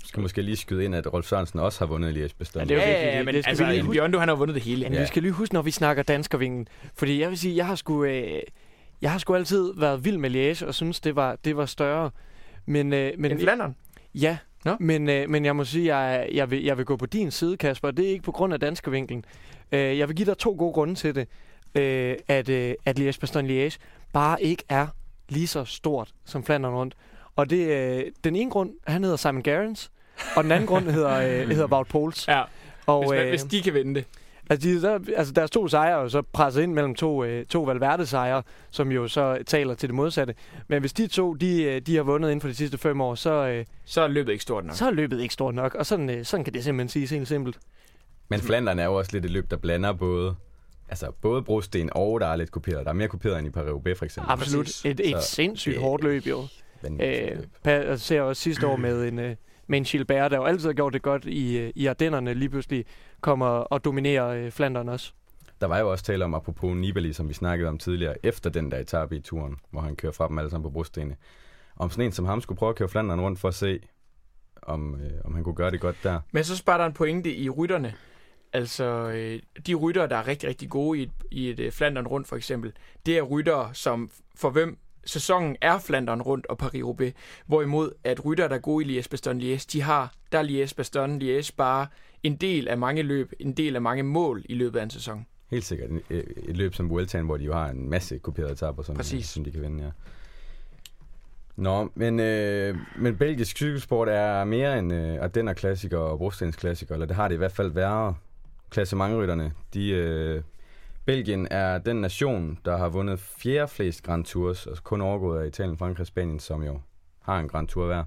[0.05, 2.71] Skal måske lige skyde ind, at Rolf Sørensen også har vundet Liège Bestand.
[2.71, 3.15] Ja, det er jo Ja, vigtigt.
[3.19, 3.99] ja, men det skal altså, vi lige huske.
[4.01, 4.83] Bjørn, han har vundet det hele.
[4.85, 5.01] Men Ja.
[5.01, 6.69] vi skal lige huske, når vi snakker danskervingen.
[6.95, 8.43] Fordi jeg vil sige, jeg har sgu, øh,
[9.03, 12.11] jeg har sgu altid været vild med Liège, og synes, det var, det var større.
[12.67, 13.77] Men, øh, men Men Flandern?
[14.15, 14.77] Ja, Nå.
[14.81, 17.57] men, øh, men jeg må sige, jeg, jeg, vil, jeg vil gå på din side,
[17.57, 17.91] Kasper.
[17.91, 19.25] Det er ikke på grund af danskervinklen.
[19.73, 21.29] Øh, jeg vil give dig to gode grunde til det.
[21.75, 23.77] Øh, at, øh, at Liège Bastogne Liège
[24.13, 24.87] bare ikke er
[25.29, 26.95] lige så stort som Flandern rundt.
[27.37, 29.91] Og det, øh, den ene grund, han hedder Simon Gerrans,
[30.37, 32.29] og den anden grund hedder, øh, hedder Wout Poels.
[32.29, 32.43] Ja,
[32.87, 34.05] Og, hvis, man, øh, hvis de kan vinde det.
[34.51, 37.63] Altså, de, der, altså deres to sejre er så presset ind mellem to, øh, to
[37.63, 40.35] Valverde-sejre, som jo så taler til det modsatte.
[40.69, 43.15] Men hvis de to, de, øh, de har vundet inden for de sidste fem år,
[43.15, 44.77] så, øh, Så er løbet ikke stort nok.
[44.77, 45.75] så er løbet ikke stort nok.
[45.75, 47.59] Og sådan, øh, sådan kan det simpelthen siges helt simpelt.
[48.29, 50.35] Men Flandern er jo også lidt et løb, der blander både
[50.89, 52.85] Altså både brosten og der er lidt kuperet.
[52.85, 54.33] Der er mere kuperet end i Paris-Roubaix for eksempel.
[54.33, 54.85] Absolut.
[54.85, 56.45] Et, et Så sindssygt det- hårdt løb jo.
[56.85, 59.37] Øh, pa- ser også sidste år med en, øh,
[59.67, 62.49] med en Gilbert, der jo altid har gjort det godt i, øh, i Ardennerne, lige
[62.51, 62.85] pludselig
[63.21, 65.13] kommer og dominerer øh, Flandern også.
[65.61, 68.71] Der var jo også tale om, apropos Nibali, som vi snakkede om tidligere, efter den
[68.71, 71.17] der etape i turen, hvor han kører fra dem alle sammen på brostene.
[71.77, 73.81] Om sådan en som ham skulle prøve at køre Flandern rundt for at se,
[74.63, 76.21] om, øh, om han kunne gøre det godt der.
[76.33, 77.95] Men så sparer der en pointe i rytterne.
[78.53, 82.07] Altså, øh, de ryttere, der er rigtig, rigtig gode i et, i et øh, Flandern
[82.07, 82.73] rundt, for eksempel,
[83.07, 87.13] det er ryttere, som for hvem sæsonen er Flandern rundt og Paris-Roubaix.
[87.47, 91.87] Hvorimod, at ryttere, der er gode i Liège-Bastogne-Liège, de har, der er Liège-Bastogne-Liège bare
[92.23, 95.27] en del af mange løb, en del af mange mål i løbet af en sæson.
[95.51, 98.83] Helt sikkert et, et løb som Vueltaen, hvor de jo har en masse kuperede etaper,
[98.83, 99.27] som, Præcis.
[99.27, 99.91] som de kan vinde, ja.
[101.57, 106.95] Nå, men, øh, men belgisk cykelsport er mere end øh, Ardenner klassiker og Brostens klassiker,
[106.95, 108.15] eller det har det i hvert fald været.
[108.71, 109.91] Klassementrytterne, de...
[109.91, 110.43] Øh,
[111.07, 115.47] Belgien er den nation, der har vundet fjerde flest Grand Tours, og kun overgået af
[115.47, 116.81] Italien, Frankrig og Spanien, som jo
[117.23, 118.05] har en Grand Tour hver.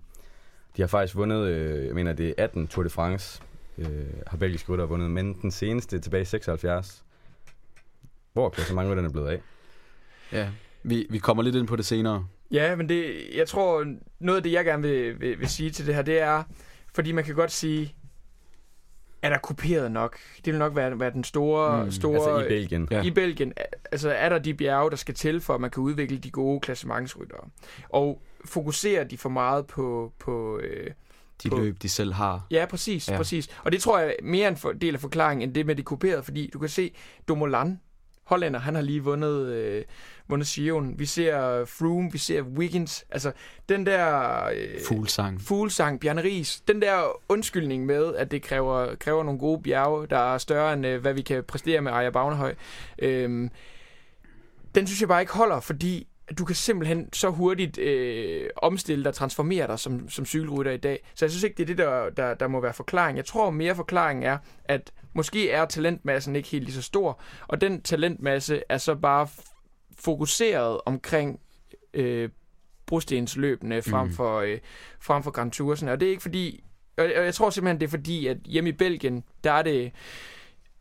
[0.77, 3.41] De har faktisk vundet, øh, jeg mener det er 18 Tour de France,
[3.77, 3.87] øh,
[4.27, 7.03] har belgiske rytter vundet, men den seneste tilbage i 76.
[8.33, 9.41] Hvor er klassementrytterne blevet af?
[10.31, 10.49] Ja,
[10.83, 12.27] vi, vi kommer lidt ind på det senere.
[12.51, 15.87] Ja, men det, jeg tror, noget af det, jeg gerne vil, vil, vil sige til
[15.87, 16.43] det her, det er,
[16.93, 17.95] fordi man kan godt sige,
[19.21, 20.17] er der kuperet nok?
[20.45, 21.85] Det vil nok være, være den store...
[21.85, 22.87] Mm, store Altså i Belgien.
[22.91, 23.01] Ja.
[23.03, 23.53] I Belgien,
[23.91, 26.59] altså er der de bjerge, der skal til, for at man kan udvikle de gode
[26.59, 27.49] klassementsryttere?
[27.89, 30.13] Og fokuserer de for meget på...
[30.19, 30.87] på øh,
[31.43, 32.45] De På- løb, de selv har.
[32.51, 33.17] ja, præcis, Ja.
[33.17, 33.49] præcis.
[33.63, 35.83] Og det tror jeg er mere en for, del af forklaringen, end det med de
[35.83, 36.91] kuperede, fordi du kan se,
[37.27, 37.79] Dumoulin,
[38.23, 39.83] hollænder, han har lige vundet, øh,
[40.45, 40.99] Sion.
[40.99, 43.05] Vi ser Froome, vi ser Wiggins.
[43.11, 43.31] Altså,
[43.69, 44.45] den der...
[44.45, 45.41] Øh, Fuglsang.
[45.41, 50.33] fuglsang, Bjarne Ries, den der undskyldning med, at det kræver, kræver nogle gode bjerge, der
[50.33, 52.55] er større end øh, hvad vi kan præstere med Ejre Bagnehøj,
[52.99, 53.49] øhm,
[54.75, 59.13] den synes jeg bare ikke holder, fordi du kan simpelthen så hurtigt øh, omstille dig,
[59.13, 60.99] transformere dig som, som cykelrytter i dag.
[61.15, 63.17] Så jeg synes ikke, det er det, der, der, der må være forklaring.
[63.17, 67.61] Jeg tror mere forklaringen er, at måske er talentmassen ikke helt lige så stor, og
[67.61, 69.27] den talentmasse er så bare
[69.99, 71.39] fokuseret omkring
[71.93, 72.29] øh,
[72.85, 74.15] brostensløbene frem Mhm.
[74.15, 74.59] for, øh,
[74.99, 75.87] frem for Grand Toursen.
[75.87, 76.63] Og det er ikke fordi...
[76.97, 79.91] Og og jeg tror simpelthen, det er fordi, at hjemme i Belgien, der er det...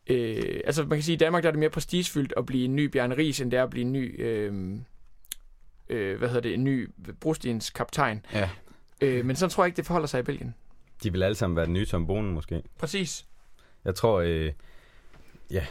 [0.06, 2.64] Øh, altså man kan sige, at i Danmark der er det mere prestigefyldt at blive
[2.64, 4.20] en ny Bjarne Ries, end det er at blive en ny...
[4.22, 4.74] Øh,
[5.88, 6.54] øh, hvad hedder det?
[6.54, 8.26] En ny brostens kaptajn.
[8.32, 8.50] Ja.
[9.00, 10.54] Øh, men sådan tror jeg ikke, det forholder sig i Belgien.
[11.02, 12.62] De vil alle sammen være den nye Tom Bonen, måske.
[12.78, 13.26] Præcis.
[13.84, 14.52] Jeg tror, øh, ja,
[15.50, 15.66] jeg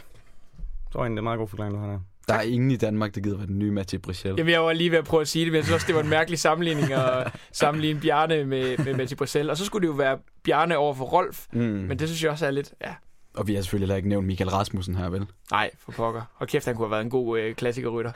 [0.92, 2.00] tror egentlig, det er en meget god forklaring, du har der.
[2.28, 4.34] Der er ingen i Danmark, der gider være den nye Mathieu Brichel.
[4.38, 5.94] Jamen, jeg var lige ved at prøve at sige det, men jeg synes også, det
[5.94, 9.50] var en mærkelig sammenligning at sammenligne Bjarne med, med Mathieu Bressel.
[9.50, 11.46] Og så skulle det jo være Bjarne over for Rolf.
[11.52, 11.60] Mm.
[11.60, 12.72] Men det synes jeg også er lidt...
[12.84, 12.94] Ja,
[13.34, 15.26] Og vi har selvfølgelig heller ikke nævnt Michael Rasmussen her, vel?
[15.50, 16.22] nej, for pokker.
[16.36, 18.12] Og kæft, han kunne have været en god øh, klassikerrytter.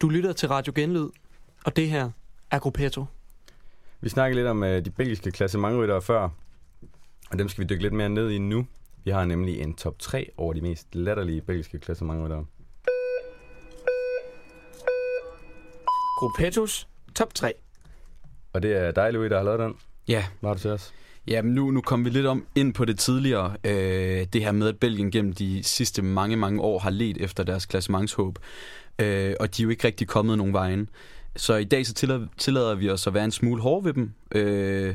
[0.00, 1.08] Du lytter til Radio Genlyd,
[1.64, 2.10] og det her
[2.50, 3.04] er Gruppetto.
[4.00, 6.28] Vi snakkede lidt om øh, de belgiske klassementryttere før,
[7.30, 8.66] og dem skal vi dykke lidt mere ned i nu.
[9.06, 12.44] Vi har nemlig en top 3 over de mest latterlige belgiske klassementryttere.
[16.18, 17.52] Gruppettos top 3.
[18.52, 19.74] Og det er dig, Louis, der har lavet den.
[20.08, 20.94] Ja, har du til os?
[21.26, 23.56] Jamen nu, nu kom vi lidt om ind på det tidligere.
[23.64, 27.42] Øh, det her med, at Belgien gennem de sidste mange, mange år har let efter
[27.42, 28.38] deres klassementshåb.
[28.98, 30.88] Øh, og de er jo ikke rigtig kommet nogen vejen.
[31.36, 34.12] Så i dag så tillader, tillader vi os at være en smule hårde ved dem.
[34.32, 34.94] Øh,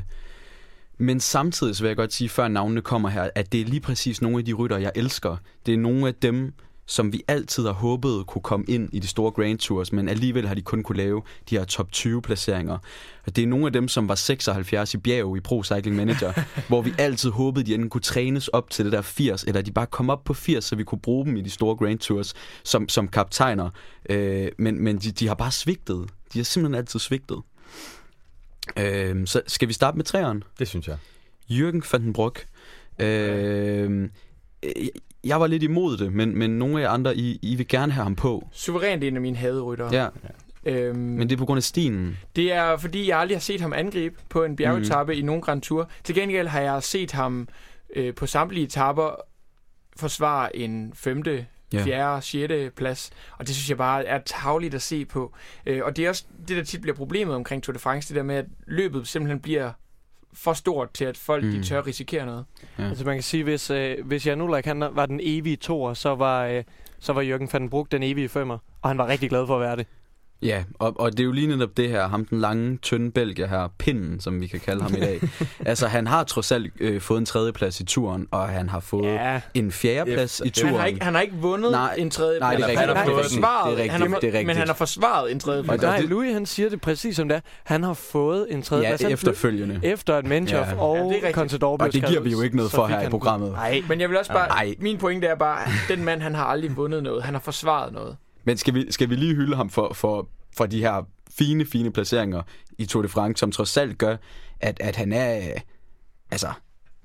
[1.02, 3.80] men samtidig så vil jeg godt sige, før navnene kommer her, at det er lige
[3.80, 5.36] præcis nogle af de rytter, jeg elsker.
[5.66, 6.52] Det er nogle af dem,
[6.86, 10.48] som vi altid har håbet kunne komme ind i de store Grand Tours, men alligevel
[10.48, 12.78] har de kun kunne lave de her top 20 placeringer.
[13.26, 16.32] Og det er nogle af dem, som var 76 i bjerg i Pro Cycling Manager,
[16.68, 19.72] hvor vi altid håbede, de enten kunne trænes op til det der 80, eller de
[19.72, 22.34] bare kom op på 80, så vi kunne bruge dem i de store Grand Tours
[22.64, 23.70] som, som kaptajner.
[24.10, 26.08] Øh, men men de, de har bare svigtet.
[26.32, 27.38] De har simpelthen altid svigtet.
[28.76, 30.44] Øh, så skal vi starte med træeren?
[30.58, 30.96] Det synes jeg.
[31.50, 32.46] Jürgen van den Broek.
[32.98, 34.08] Øh,
[35.24, 37.92] jeg var lidt imod det, men, men nogle af jer andre, I, I vil gerne
[37.92, 38.48] have ham på.
[38.52, 39.94] Suverænt en af mine haderyttere.
[39.94, 40.08] Ja,
[40.64, 42.18] Øhm, men det er på grund af stilen.
[42.36, 45.18] Det er fordi, jeg aldrig har set ham angribe på en bjergetappe mm.
[45.18, 45.90] i nogen Grand Tour.
[46.04, 47.48] Til gengæld har jeg set ham
[47.96, 49.16] øh, på samtlige etapper
[49.96, 51.84] forsvare en femte, Ja.
[51.84, 53.10] fjerde og sjette plads.
[53.38, 55.34] Og det synes jeg bare er tavligt at se på.
[55.66, 58.16] Øh, og det er også det, der tit bliver problemet omkring Tour de France, det
[58.16, 59.72] der med, at løbet simpelthen bliver
[60.32, 61.50] for stort til, at folk mm.
[61.50, 62.44] De tør risikere noget.
[62.78, 62.88] Ja.
[62.88, 66.14] Altså man kan sige, hvis, øh, hvis Jan Ulrik han var den evige toer, så
[66.14, 66.64] var, øh,
[66.98, 68.58] så var Jørgen van den Broek den evige femmer.
[68.82, 69.86] Og han var rigtig glad for at være det.
[70.42, 73.46] Ja, og, og det er jo lige netop det her, ham den lange, tynde belgier
[73.46, 75.20] her, pinden, som vi kan kalde ham i dag.
[75.66, 79.04] altså, han har trods alt øh, fået en tredjeplads i turen, og han har fået
[79.12, 79.40] Ja.
[79.54, 80.74] en fjerdeplads i Han turen.
[80.74, 82.68] har, ikke, han har ikke vundet Nej, en tredje nej, det er plads.
[82.70, 82.88] rigtigt.
[82.88, 84.46] Han har Han har forsvaret, Det er han har, rigtigt, det er rigtigt.
[84.46, 87.28] men han har forsvaret en tredje Og Nej, det- Louis han siger det præcis som
[87.28, 87.40] det er.
[87.64, 89.02] Han har fået en tredje Ja, plads.
[89.02, 89.80] Han efterfølgende.
[89.82, 90.78] Efter at Menchoff Ja.
[90.80, 91.34] og Ja, er rigtigt.
[91.34, 93.52] Contador blev Og det giver vi jo ikke noget for her i han- programmet.
[93.52, 94.74] Nej, men jeg vil også bare...
[94.78, 97.22] Min pointe er bare, at den mand, han har aldrig vundet noget.
[97.22, 98.16] Han har forsvaret noget.
[98.44, 101.02] Men skal vi, skal vi lige hylde ham for, for, for de her
[101.38, 102.42] fine, fine placeringer
[102.78, 104.16] i Tour de France, som trods alt gør,
[104.60, 105.52] at, at han er...
[106.30, 106.52] Altså,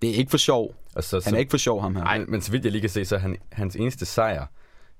[0.01, 0.75] det er ikke for sjov.
[0.95, 2.03] Og så, Han er ikke for sjov, ham her.
[2.03, 4.45] Nej, men så vidt jeg lige kan se, så er han, hans eneste sejr,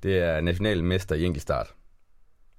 [0.03, 1.67] det er nationalmester i enkeltstart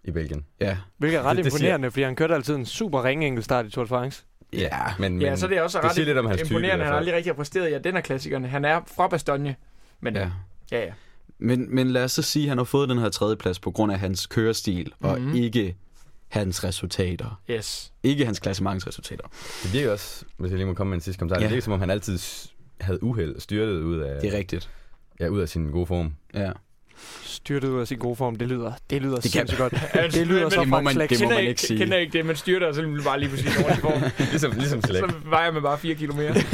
[0.05, 0.45] i Belgien.
[0.61, 0.77] Ja.
[0.99, 3.67] Hvilket er ret Det- det siger- imponerende, fordi han kørte altid en super ringe enkeltstart
[3.67, 4.25] i Tour de France.
[4.53, 4.71] Ja.
[4.99, 6.77] Men, Ja, men så er det også det ret siger lidt om hans type imponerende,
[6.77, 8.49] hvert han aldrig rigtig har præsteret i ja, den af klassikerne.
[8.49, 9.57] Han er fra Bastogne,
[10.01, 10.31] men ja,
[10.73, 10.85] ja.
[10.85, 10.93] ja.
[11.38, 13.92] Men, men lad os så sige, at han har fået den her tredjeplads på grund
[13.92, 15.09] af hans kørestil, mm-hmm.
[15.14, 15.35] og Mhm.
[15.35, 15.77] ikke
[16.29, 17.40] hans resultater.
[17.51, 17.92] Yes.
[18.03, 19.24] Ikke hans klassementsresultater.
[19.62, 21.42] Det virker også, hvis jeg lige må komme med en sidste kommentar, Ja.
[21.44, 22.18] det virker som om han altid
[22.81, 24.70] havde uheld og styrtet ud af, Det er rigtigt.
[25.20, 26.14] ja, ud af sin gode form.
[26.35, 26.51] Ja.
[27.22, 29.72] Styrtet ud af sin gode form, det lyder, det lyder Det sindssygt godt.
[30.14, 31.79] Det lyder men- så det må man- det må Kender man ikke, sige.
[31.79, 34.03] kender ikke det, man styrter, og så bare lige præcis dårlig form.
[34.31, 35.11] ligesom, ligesom Select.
[35.11, 36.35] så vejer man bare 4 kilo mere.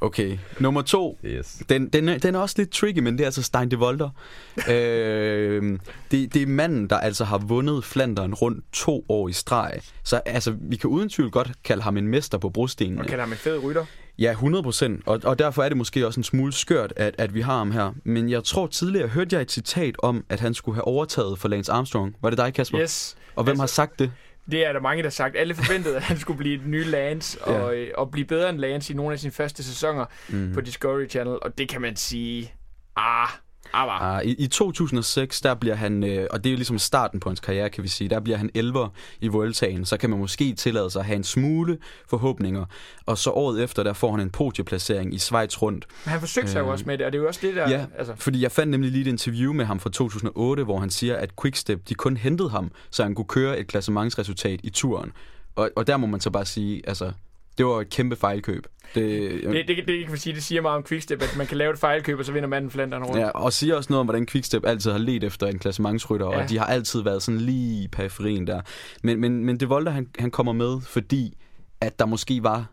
[0.00, 1.18] Okay, nummer to.
[1.24, 1.62] Yes.
[1.68, 4.10] Den, den, er, den er også lidt tricky, men det er altså Stein de Volder.
[4.70, 5.78] øh,
[6.10, 9.80] det, det er manden, der altså har vundet Flanderen rundt to år i streg.
[10.04, 12.96] Så altså, vi kan uden tvivl godt kalde ham en mester på brostenene.
[12.96, 13.84] Man kalder ham en fed rytter.
[14.18, 15.02] Ja, 100 procent.
[15.06, 17.70] Og, og derfor er det måske også en smule skørt, at, at vi har ham
[17.70, 17.92] her.
[18.04, 21.48] Men jeg tror tidligere, hørte jeg et citat om, at han skulle have overtaget for
[21.48, 22.16] Lance Armstrong.
[22.22, 22.80] Var det dig, Kasper?
[22.80, 23.16] Yes.
[23.36, 24.12] Og hvem altså- har sagt det?
[24.50, 25.36] Det er der mange, der har sagt.
[25.36, 27.52] Alle forventede, at han skulle blive den nye Lance, Ja.
[27.52, 30.52] og, øh, og blive bedre end Lance i nogle af sine første sæsoner mm.
[30.54, 31.38] på Discovery Channel.
[31.42, 32.52] Og det kan man sige,
[32.96, 33.28] ah,
[33.72, 34.24] ah, ah.
[34.24, 37.40] I, I 2006, der bliver han, øh, og det er jo ligesom starten på hans
[37.40, 38.88] karriere, kan vi sige, der bliver han 11
[39.20, 42.64] i Vueltaen, så kan man måske tillade sig at have en smule forhåbninger.
[43.06, 45.86] Og så året efter, der får han en podieplacering i Schweiz rundt.
[46.04, 47.56] Men han forsøgte sig jo Øh, også med det, og det er jo også det
[47.56, 47.70] der...
[47.70, 50.90] Ja, altså, fordi jeg fandt nemlig lige et interview med ham fra 2008, hvor han
[50.90, 55.12] siger, at Quickstep, de kun hentede ham, så han kunne køre et klassementsresultat i turen.
[55.56, 57.12] Og, og der må man så bare sige, altså,
[57.58, 58.66] det var et kæmpe fejlkøb.
[58.94, 61.46] Det, det, det, det, det, kan man sige, det siger meget om Quickstep, at man
[61.46, 63.20] kan lave et fejlkøb, og så vinder manden Flandern rundt.
[63.20, 66.42] Ja, og siger også noget om, hvordan Quickstep altid har let efter en klassementsrytter, ja.
[66.42, 68.60] Og de har altid været sådan lige i periferien der.
[69.02, 71.36] Men, men, men det Volta, han, han kommer med, fordi
[71.80, 72.66] at der måske var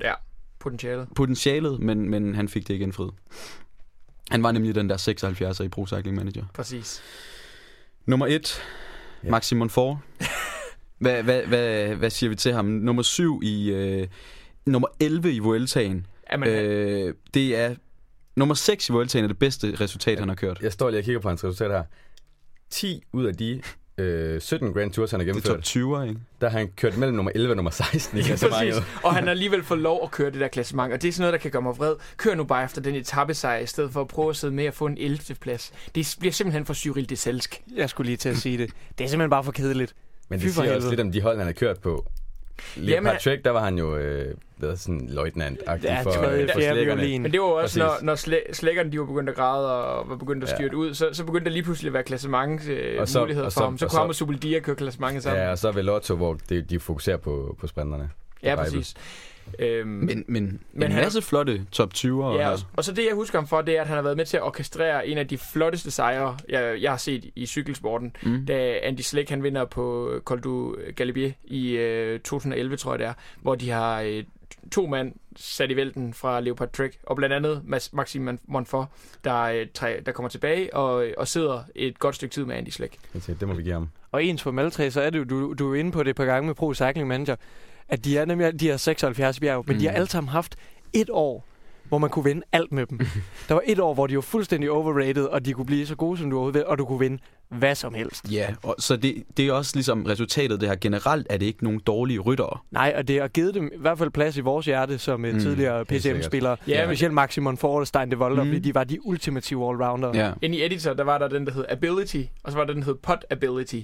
[0.00, 0.12] ja
[0.58, 1.08] potentialet.
[1.16, 3.12] potentialet, men, men han fik det ikke indfriet.
[4.30, 4.96] Han var nemlig den der
[5.58, 6.44] 76'er i Pro Cycling Manager.
[6.54, 7.02] Præcis.
[8.06, 8.62] Nummer 1,
[9.24, 9.30] Ja.
[9.30, 9.96] Maxim Monfort.
[10.98, 12.64] Hvad, hvad, hvad, hvad siger vi til ham?
[12.64, 13.70] Nummer 7 i...
[13.70, 14.06] Øh,
[14.66, 16.06] nummer 11 i Vueltaen.
[16.32, 17.74] Jamen, øh, det er...
[18.36, 20.58] Nummer 6 i Vueltaen er det bedste resultat, han har kørt.
[20.62, 21.82] Jeg står lige og kigger på hans resultat her.
[22.70, 23.62] 10 ud af de
[23.98, 26.20] øh, 17 Grand Tours, han har Det er gennemført, top 20'er, ikke?
[26.40, 28.40] der har han kørt mellem nummer 11 og nummer 16 i Præcis.
[28.40, 28.84] klassementet.
[29.02, 31.22] Og han har alligevel fået lov at køre det der klassement, og det er sådan
[31.22, 31.94] noget, der kan gøre mig vred.
[32.16, 34.74] Kør nu bare efter den etappesejr, i stedet for at prøve at sidde med og
[34.74, 35.18] få en 11.
[35.40, 35.72] plads.
[35.94, 37.62] Det bliver simpelthen for Cyril Deselsk.
[37.74, 38.70] Jeg skulle lige til at sige det.
[38.98, 39.94] Det er simpelthen bare for kedeligt.
[40.28, 42.06] Men Fy det for siger også lidt om de hold, han har kørt på.
[42.76, 46.60] Lige Jamen, Patrick, der var han jo øh, været sådan løjtnant-agtig Ja, for, øh, for
[46.60, 47.18] slækkerne.
[47.18, 47.78] Men det var også, Præcis.
[47.78, 50.56] når, når slæ- slækkerne de var begyndt at græde og var begyndt at Ja.
[50.56, 53.46] styrte ud, så, så begyndte der lige pludselig at være klassements øh, Og så- muligheder
[53.46, 53.78] og for ham.
[53.78, 55.42] Så kunne så- ham og Subeldia køre klassementet sammen.
[55.42, 58.10] Ja, og så ved Lotto, hvor de, de fokuserer på, på sprinterne.
[58.42, 58.64] ja Bible.
[58.64, 58.94] præcis.
[59.58, 62.08] Øhm, Men, men, men en han- masse flotte top 20'er.
[62.08, 62.48] Ja, her.
[62.48, 64.24] og, og så det, jeg husker ham for, det er, at han har været med
[64.26, 68.16] til at orkestrere en af de flotteste sejre, jeg, jeg har set i cykelsporten.
[68.22, 68.46] Mm.
[68.46, 73.06] Da Andy Slick, han vinder på Col du Galibier i øh, 2011, tror jeg det
[73.06, 74.24] er, hvor de har øh,
[74.72, 78.86] to mand sat i vælten fra Leopard Trek, og blandt andet Maxime Monfort,
[79.24, 79.66] der, øh,
[80.06, 82.68] der kommer tilbage og, og sidder et godt stykke tid med Andy
[83.22, 83.88] tænkte, det må vi give ham.
[84.12, 86.16] Og ens for Maltræ, så er det jo, du, du er inde på det et
[86.16, 87.36] par gange med Pro Cycling Manager,
[87.88, 89.80] at de er nemlig de her 76 bjerg, men mm.
[89.80, 89.96] de har Mm.
[89.96, 90.56] alle sammen haft
[90.92, 91.44] et år,
[91.88, 92.98] hvor man kunne vinde alt med dem.
[93.48, 96.18] der var et år, hvor de var fuldstændig overrated, og de kunne blive så gode,
[96.18, 98.32] som du overhovedet og du kunne vinde hvad som helst.
[98.32, 100.76] Ja, og så det, det er også ligesom resultatet det her.
[100.76, 102.58] Generelt er det ikke nogen dårlige ryttere.
[102.70, 105.26] Nej, og det har givet dem i hvert fald plads i vores hjerte som mm,
[105.32, 105.84] Mm, tidligere.
[105.84, 106.56] PCM-spillere.
[106.68, 108.48] Ja, Ja, men- specielt Maximum Ford og Stein de Volder, Mm.
[108.50, 110.10] fordi de var de ultimative allrounder.
[110.14, 110.32] Ja.
[110.42, 112.82] Inde i Editor, der var der den, der hed Ability, og så var der den,
[112.82, 113.80] der hed Pot Ability,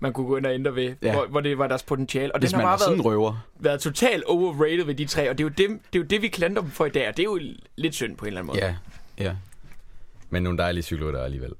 [0.00, 1.12] man kunne gå ind og ændre ved, Ja.
[1.12, 2.34] hvor, hvor det var deres potentiale.
[2.34, 3.46] Og Hvis den har bare været, røver.
[3.60, 6.22] været totalt overrated ved de tre, og det er, jo dem, det er jo det,
[6.22, 7.40] vi klandrer dem for i dag, og det er jo
[7.76, 8.76] lidt synd på en eller anden måde.
[9.18, 9.32] Ja, ja.
[10.30, 11.52] Men nogle dejlige cykelrytter alligevel.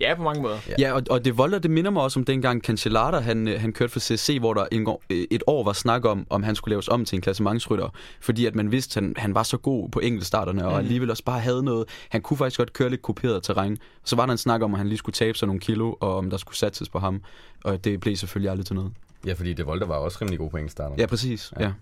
[0.00, 0.58] Ja, på mange måder.
[0.78, 3.72] Ja, og, og det volder, det minder mig også om dengang Cancellata, han, øh, han
[3.72, 6.54] kørte for CSC, hvor der en, år- øh, et år var snak om, om han
[6.54, 7.88] skulle laves om til en klassementsrytter,
[8.20, 10.78] fordi at man vidste, at han, han var så god på enkeltstarterne, og Mm.
[10.78, 11.84] alligevel også bare havde noget.
[12.08, 13.78] Han kunne faktisk godt køre lidt kuperet terræn.
[14.04, 16.16] Så var der en snak om, at han lige skulle tabe sig nogle kilo, og
[16.16, 17.22] om der skulle satses på ham,
[17.64, 18.92] og det blev selvfølgelig aldrig til noget.
[19.26, 20.94] Ja, fordi det Volta var også rimelig god på enkeltstarter.
[20.98, 21.52] Ja, præcis.
[21.60, 21.72] Ja.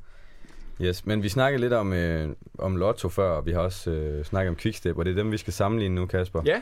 [0.83, 4.25] Yes, men vi snakkede lidt om, øh, om Lotto før, og vi har også øh,
[4.25, 6.43] snakket om Quickstep, og det er dem, vi skal sammenligne nu, Kasper.
[6.47, 6.61] Ja.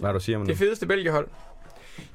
[0.00, 0.58] Hvad du at sige om Det det?
[0.58, 1.28] fedeste Belgiehold.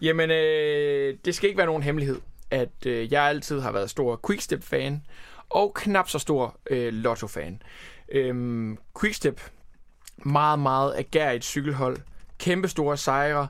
[0.02, 2.21] Jamen, øh, det skal ikke være nogen hemmelighed,
[2.52, 5.02] at øh, jeg altid har været stor Quickstep-fan,
[5.50, 7.62] og knap så stor øh, Lotto-fan.
[8.12, 9.41] Øhm, Quickstep,
[10.17, 11.98] meget, meget agerigt cykelhold,
[12.39, 13.48] kæmpe store sejre,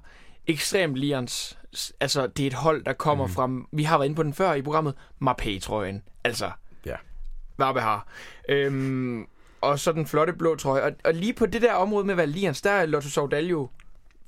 [0.48, 1.58] ekstremt lians.
[2.00, 3.34] Altså, det er et hold, der kommer mm.
[3.34, 6.04] fra, vi har været inde på den før i programmet, Marpé-trøjen.
[6.24, 6.52] Altså,
[6.86, 6.96] Ja.
[7.56, 8.08] hvad har.
[8.50, 9.28] Øhm,
[9.62, 10.82] og så den flotte blå trøje.
[10.84, 13.48] Og, og lige på det der område med at være lians, der er Lotto Soudal
[13.48, 13.70] jo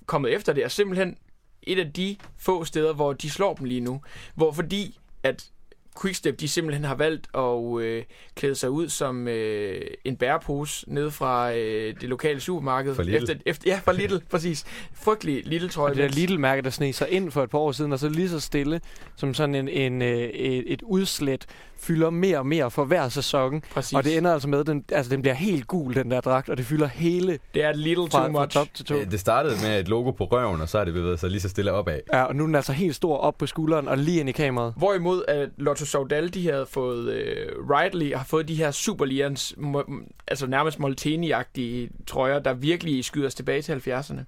[0.08, 1.18] kommet efter det, er simpelthen
[1.64, 4.02] et af de få steder, hvor de slår dem lige nu.
[4.36, 5.52] Hvor fordi, at
[6.02, 8.04] Quickstep, de simpelthen har valgt at øh,
[8.36, 12.96] klæde sig ud som øh, en bærepose nede fra øh, det lokale supermarked.
[12.96, 13.16] For Lidl.
[13.24, 14.66] Efter, efter, ja, fra Lidl, præcis.
[14.94, 15.92] Frygtelig lille trøje.
[15.92, 18.00] Og det der mens- Lidl-mærke, der sneg sig ind for et par år siden, og
[18.00, 18.82] så lige så stille,
[19.16, 21.46] som sådan en, en, øh, et, et udslet,
[21.80, 23.62] fylder mere og mere for hver sæson.
[23.72, 23.94] Præcis.
[23.94, 26.50] Og det ender altså med, at den, altså, den bliver helt gul, den der dragt,
[26.50, 28.54] og det fylder hele det er Lidl fra, too fra much.
[28.54, 28.96] top til to.
[28.96, 31.42] Øh, Det startede med et logo på røven, og så har det bevæget sig lige
[31.42, 32.00] så stille opad.
[32.14, 34.32] Ja, og nu er den altså helt stor op på skulderen og lige ind i
[34.32, 34.74] kameraet.
[34.78, 40.14] Hvorimod at Lotto Soudal, de havde fået øh, Ridley, har fået de her Superlians, mo-
[40.28, 43.82] altså nærmest Molteni-agtige trøjer, der virkelig skyder os tilbage til 70'erne.
[43.88, 44.20] Så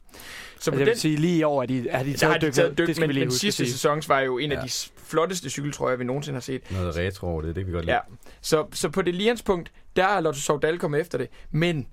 [0.55, 2.37] Altså, på jeg den, vil sige, lige i år er de, er de der har
[2.37, 4.51] taget de taget dyk, det skal men, vi lige huske sidste sæson var jo en
[4.51, 4.57] Ja.
[4.61, 6.71] af de flotteste cykeltrøjer, vi nogensinde har set.
[6.71, 7.95] Noget retro over det, det kan vi godt lide.
[7.95, 8.01] Ja,
[8.41, 11.27] så, så på det lianspunkt, der er Lotto Soudal kommet efter det.
[11.51, 11.87] Men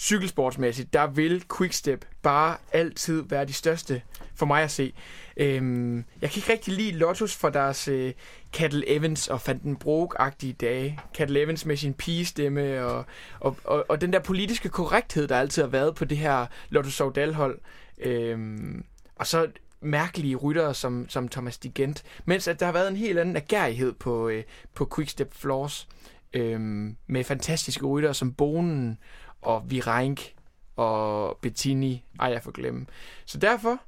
[0.00, 4.02] cykelsportsmæssigt, der vil Quickstep bare altid være de største
[4.34, 4.92] for mig at se.
[5.36, 8.12] Øhm, jeg kan ikke rigtig lide Lotus for deres øh,
[8.52, 10.98] Cattle Evans og Fanden Broek-agtige dage.
[11.14, 13.04] Cattle Evans med sin pigestemme og,
[13.40, 16.94] og, og, og den der politiske korrekthed, der altid har været på det her Lotus
[16.94, 17.58] Soudal-hold.
[17.98, 18.84] Øhm,
[19.16, 19.48] og så
[19.80, 22.04] mærkelige ryttere som, som Thomas Digent.
[22.24, 25.88] Mens at der har været en helt anden agerighed på, øh, på Quickstep Floors.
[26.32, 28.98] Øhm, med fantastiske ryttere som Bonen
[29.42, 30.34] og Virenk
[30.76, 32.04] og Bettini.
[32.20, 32.86] Ej, jeg får glemme.
[33.24, 33.78] Så derfor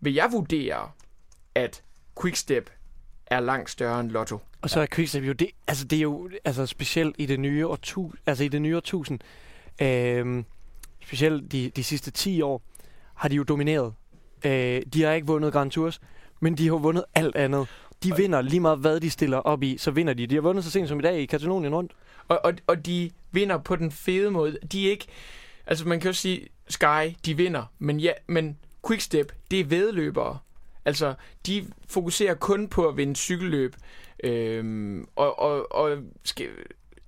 [0.00, 0.90] vil jeg vurdere,
[1.54, 1.82] at
[2.22, 2.70] Quickstep
[3.26, 4.38] er langt større end Lotto.
[4.62, 7.66] Og så er Quickstep jo det, altså det er jo altså specielt i det nye
[7.66, 9.20] årtu, altså i det nye årtusind,
[9.82, 10.44] øhm,
[11.02, 12.62] specielt de, de sidste 10 år,
[13.14, 13.94] har de jo domineret.
[14.44, 16.00] Øh, de har ikke vundet Grand Tours,
[16.40, 17.68] men de har vundet alt andet.
[18.02, 20.26] De vinder lige meget, hvad de stiller op i, så vinder de.
[20.26, 21.92] De har vundet så sent som i dag i Katalonien rundt.
[22.28, 24.58] Og, og, og de vinder på den fede måde.
[24.72, 25.06] De er ikke...
[25.66, 27.64] Altså, man kan jo sige, Sky, de vinder.
[27.78, 30.38] Men, ja, men Quickstep, det er vedløbere.
[30.84, 31.14] Altså,
[31.46, 33.76] de fokuserer kun på at vinde cykelløb.
[34.24, 36.48] Øhm, og og, og skal,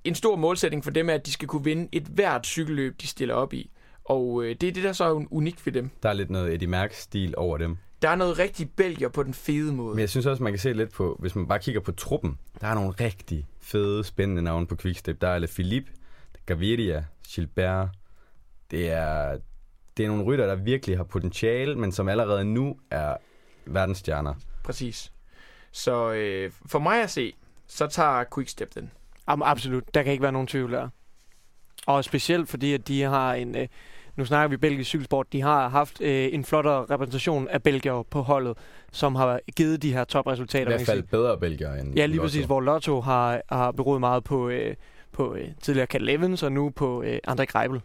[0.04, 3.06] en stor målsætning for dem er, at de skal kunne vinde et hvert cykelløb, de
[3.06, 3.70] stiller op i.
[4.04, 5.90] Og øh, det er det, der så er unikt ved dem.
[6.02, 7.76] Der er lidt noget Eddie Mærks-stil over dem.
[8.04, 9.94] Der er noget rigtig belgier på den fede måde.
[9.94, 12.38] Men jeg synes også, man kan se lidt på, hvis man bare kigger på truppen,
[12.60, 15.20] der er nogle rigtig fede, spændende navne på Quickstep.
[15.20, 15.90] Der er Le Philippe,
[16.46, 17.88] Gaviria, Gilbert.
[18.70, 19.38] Det er,
[19.96, 23.16] det er nogle rytter, der virkelig har potentiale, men som allerede nu er
[23.66, 24.34] verdensstjerner.
[24.64, 25.12] Præcis.
[25.72, 27.32] Så øh, for mig at se,
[27.66, 28.90] så tager Quickstep den.
[29.26, 29.94] Absolut.
[29.94, 30.88] Der kan ikke være nogen tvivl der.
[31.86, 33.56] Og specielt fordi, at de har en...
[33.56, 33.68] Øh,
[34.16, 35.32] nu snakker vi belgisk cykelsport.
[35.32, 38.56] De har haft øh, en flottere repræsentation af belgier på holdet,
[38.92, 40.64] som har givet de her topresultater.
[40.72, 42.26] I hvert fald bedre belgier end Ja, lige Lotto.
[42.26, 42.46] præcis.
[42.46, 44.74] Hvor Lotto har, har beroet meget på, øh,
[45.12, 47.80] på øh, tidligere Cat Evans og nu på øh, André Greibel.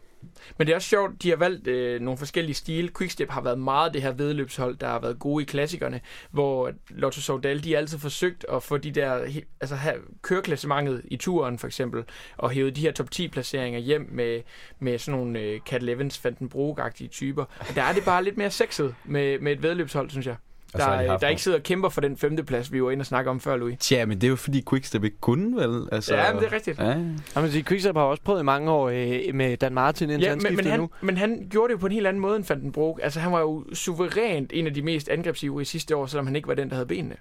[0.58, 2.90] Men det er også sjovt, de har valgt øh, nogle forskellige stile.
[2.98, 6.02] Quickstep har været meget det her vedløbshold, der har været gode i klassikerne,
[6.32, 9.28] hvor Lotto Soudal, de har altid forsøgt at få de der,
[9.62, 12.04] altså have køreklassementet i turen for eksempel,
[12.38, 14.42] og hæve de her top 10 placeringer hjem med,
[14.80, 17.46] med sådan nogle øh, Cat Levens, Van den typer.
[17.60, 20.36] Og der er det bare lidt mere sexet med, med et vedløbshold, synes jeg.
[20.72, 23.06] Så Der, der nogle- ikke sidder og kæmper for den femteplads, vi var inde og
[23.06, 23.78] snakke om før, Louis.
[23.80, 25.90] Tja, men det er jo fordi Quickstep ikke kunne, vel?
[25.92, 26.80] Altså, Ja, men det er rigtigt.
[26.80, 26.86] Ja,
[27.36, 30.24] Jeg vil sige, Quickstep har også prøvet i mange år øh, med Dan Martin, indtil
[30.26, 30.90] Ja, han men, men, han, nu.
[31.02, 33.00] men han gjorde det jo på en helt anden måde end Van den Broek.
[33.04, 36.36] Altså, han var jo suverænt en af de mest angrebsive i sidste år, selvom han
[36.36, 37.16] ikke var den, der havde benene.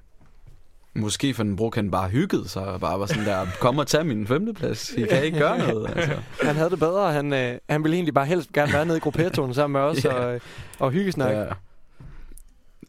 [0.94, 3.86] Måske for den brug han bare hyggede sig og bare var sådan der, kom og
[3.86, 4.90] tag min femteplads.
[4.92, 5.90] I kan ikke gøre noget.
[5.96, 6.16] Altså.
[6.42, 7.12] Han havde det bedre.
[7.12, 10.05] Han, øh, han ville egentlig bare helst gerne være nede i gruppetonen sammen med os
[10.05, 10.12] Ja.
[10.14, 10.40] og, øh,
[10.78, 11.32] og hyggesnak.
[11.32, 11.44] Ja.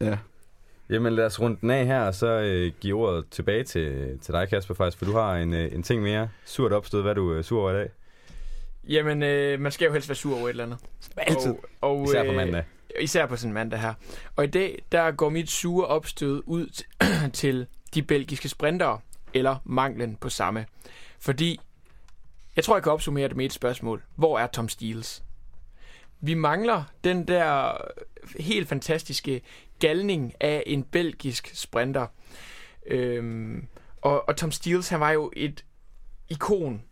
[0.00, 0.16] ja.
[0.90, 4.34] Jamen lad os runde den af her, og så øh, give ordet tilbage til, til
[4.34, 6.28] dig, Kasper, faktisk, for du har en, øh, en ting mere.
[6.44, 7.88] Surt opstød, hvad er du øh, sur over i dag?
[8.88, 10.78] Jamen, øh, man skal jo helst være sur over et eller andet.
[11.16, 11.50] Altid.
[11.80, 12.64] Og, og, Især på øh, mandag.
[13.00, 13.94] især på sådan en mandag her.
[14.36, 16.82] Og i dag, der går mit sure opstød ud
[17.32, 19.00] til de belgiske sprintere,
[19.34, 20.66] eller manglen på samme.
[21.20, 21.60] Fordi,
[22.56, 24.02] jeg tror, jeg kan opsummere det med et spørgsmål.
[24.16, 25.22] Hvor er Tom Steels?
[26.20, 27.72] Vi mangler den der
[28.38, 29.40] helt fantastiske
[29.80, 32.06] galning af en belgisk sprinter.
[32.86, 33.66] Øhm,
[34.00, 35.64] og, og Tom Steels, han var jo et
[36.28, 36.82] ikon.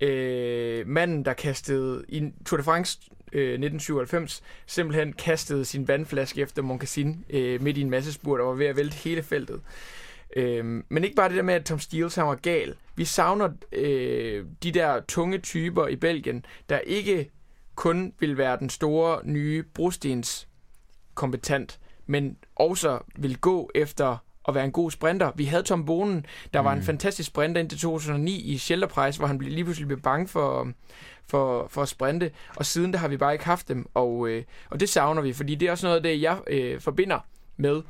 [0.00, 2.98] Øh, manden, der kastede i Tour de France
[3.32, 8.46] øh, 1997, simpelthen kastede sin vandflaske efter Moncassin øh, midt i en masse spurt og
[8.46, 9.60] var ved at vælte hele feltet.
[10.36, 12.74] Øh, men ikke bare det der med, at Tom Steels han var gal.
[12.96, 17.30] Vi savner øh, de der tunge typer i Belgien, der ikke
[17.74, 20.48] kun vil være den store nye brostens
[21.14, 21.78] kompetent,
[22.08, 24.16] men også vil gå efter
[24.48, 25.32] at være en god sprinter.
[25.36, 26.64] Vi havde Tom Bonen, der mm.
[26.64, 30.28] var en fantastisk sprinter indtil 2009 i Shelterprice, hvor han blev lige pludselig blev bange
[30.28, 30.72] for,
[31.26, 34.44] for, for at sprinte, og siden der har vi bare ikke haft dem, og, øh,
[34.70, 37.18] og det savner vi, fordi det er også noget af det, jeg øh, forbinder
[37.56, 37.82] med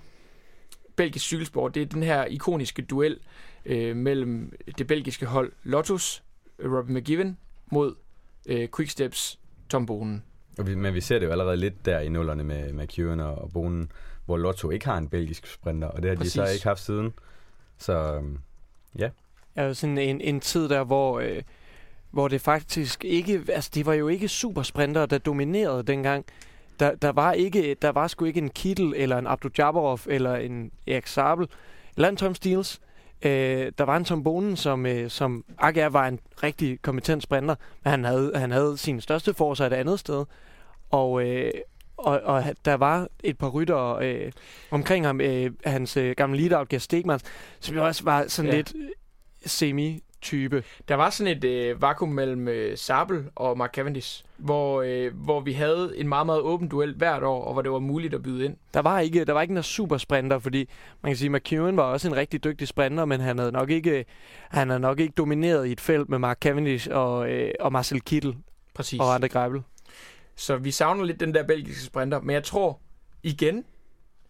[0.97, 1.75] belgisk cykelsport.
[1.75, 3.19] Det er den her ikoniske duel
[3.65, 6.23] øh, mellem det belgiske hold Lotus,
[6.65, 7.39] Robin McGiven,
[7.73, 7.95] mod
[8.47, 9.39] øh, Quicksteps
[9.69, 10.23] Tom Bonen.
[10.59, 13.51] Men vi ser det jo allerede lidt der i nullerne med, med Kieran og, og
[13.53, 13.93] Bonen,
[14.27, 16.33] hvor Lotto ikke har en belgisk sprinter, og det har Præcis.
[16.33, 17.13] de så ikke haft siden.
[17.79, 18.39] Så øhm,
[18.99, 19.09] ja.
[19.57, 21.43] Ja, sådan en, en tid der, hvor, øh,
[22.11, 23.43] hvor det faktisk ikke...
[23.49, 26.25] Altså, det var jo ikke supersprinter, der dominerede dengang.
[26.81, 30.37] Der, der, var ikke, der var sgu ikke en Kittel, eller en Abdu Jabarov, eller
[30.37, 31.49] en Erik Sabel,
[31.97, 32.81] eller en Tom Steels.
[33.23, 37.55] Øh, der var en Tom Bonen, som, øh, som Ager var en rigtig kompetent sprinter,
[37.85, 40.25] men han havde, han havde sin største forsøg et andet sted.
[40.91, 41.51] Og, øh,
[41.97, 44.33] og, og der var et par rytter øh,
[44.71, 47.23] omkring ham, øh, hans øh, gamle lead-out, Gert Stegmans,
[47.61, 48.57] som jo også var sådan Ja.
[48.57, 48.89] lidt øh,
[49.47, 50.63] semi-type.
[50.89, 55.41] Der var sådan et øh, vakuum mellem øh, Sabel og Mark Cavendish, hvor, øh, hvor
[55.41, 58.23] vi havde en meget, meget åben duel hvert år, og hvor det var muligt at
[58.23, 58.57] byde ind.
[58.75, 60.69] Der var ikke, der var ikke en super sprinter, fordi
[61.03, 64.05] man kan sige, McEwen var også en rigtig dygtig sprinter, men han havde nok ikke,
[64.49, 68.01] han havde nok ikke domineret i et felt med Mark Cavendish og, øh, og Marcel
[68.01, 68.37] Kittel
[68.75, 69.01] Præcis.
[69.01, 69.63] og Andre Greibel.
[70.39, 72.81] Så vi savner lidt den der belgiske sprinter, men jeg tror
[73.23, 73.65] igen,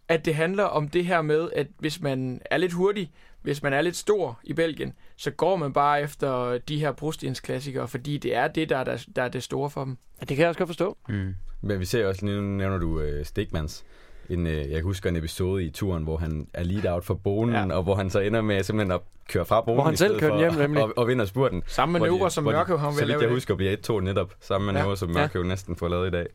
[0.07, 3.73] at det handler om det her med, at hvis man er lidt hurtig, hvis man
[3.73, 8.17] er lidt stor i Belgien, så går man bare efter de her brostens klassikere, fordi
[8.17, 9.97] det er det, der er, der, der er det store for dem.
[10.19, 10.97] Ja, det kan jeg også godt forstå.
[11.09, 11.35] Mm.
[11.61, 13.85] Men vi ser også, nu nævner du øh, Stigmans.
[14.29, 17.13] En, øh, jeg kan huske en episode i turen, hvor han er lead out for
[17.13, 17.65] bonen, Ja.
[17.65, 17.73] ja.
[17.75, 18.99] og hvor han så ender med simpelthen at
[19.29, 19.75] køre fra bonen.
[19.75, 20.83] Hvor han selv kører hjem, nemlig.
[20.83, 21.63] Og, og vinder spurten.
[21.67, 24.33] Samme de- manøvre, som Mørke har Så vidt jeg husker, bliver 1-2 netop.
[24.39, 24.89] Samme manøvre, Ja.
[24.89, 24.95] ja.
[24.95, 26.27] som Mørke jo næsten får lavet i dag.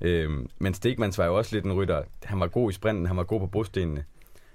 [0.00, 2.02] Øhm, men Stigmans var jo også lidt en rytter.
[2.24, 4.04] Han var god i sprinten, han var god på brostenene.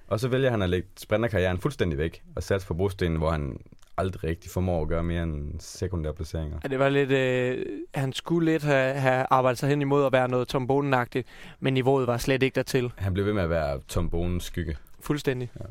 [0.07, 3.59] Og så vælger han at lægge sprinterkarrieren fuldstændig væk og satse på brostenene, hvor han
[3.99, 6.59] aldrig rigtig formår at gøre mere end sekundære placeringer.
[6.63, 10.11] Ja, det var lidt, øh, han skulle lidt have, have arbejdet sig hen imod at
[10.11, 11.23] være noget Tom Bonen-agtigt,
[11.59, 12.91] men niveauet var slet ikke dertil.
[12.95, 14.77] Han blev ved med at være Tom Bonens skygge.
[14.99, 15.51] Fuldstændig.
[15.59, 15.65] Ja.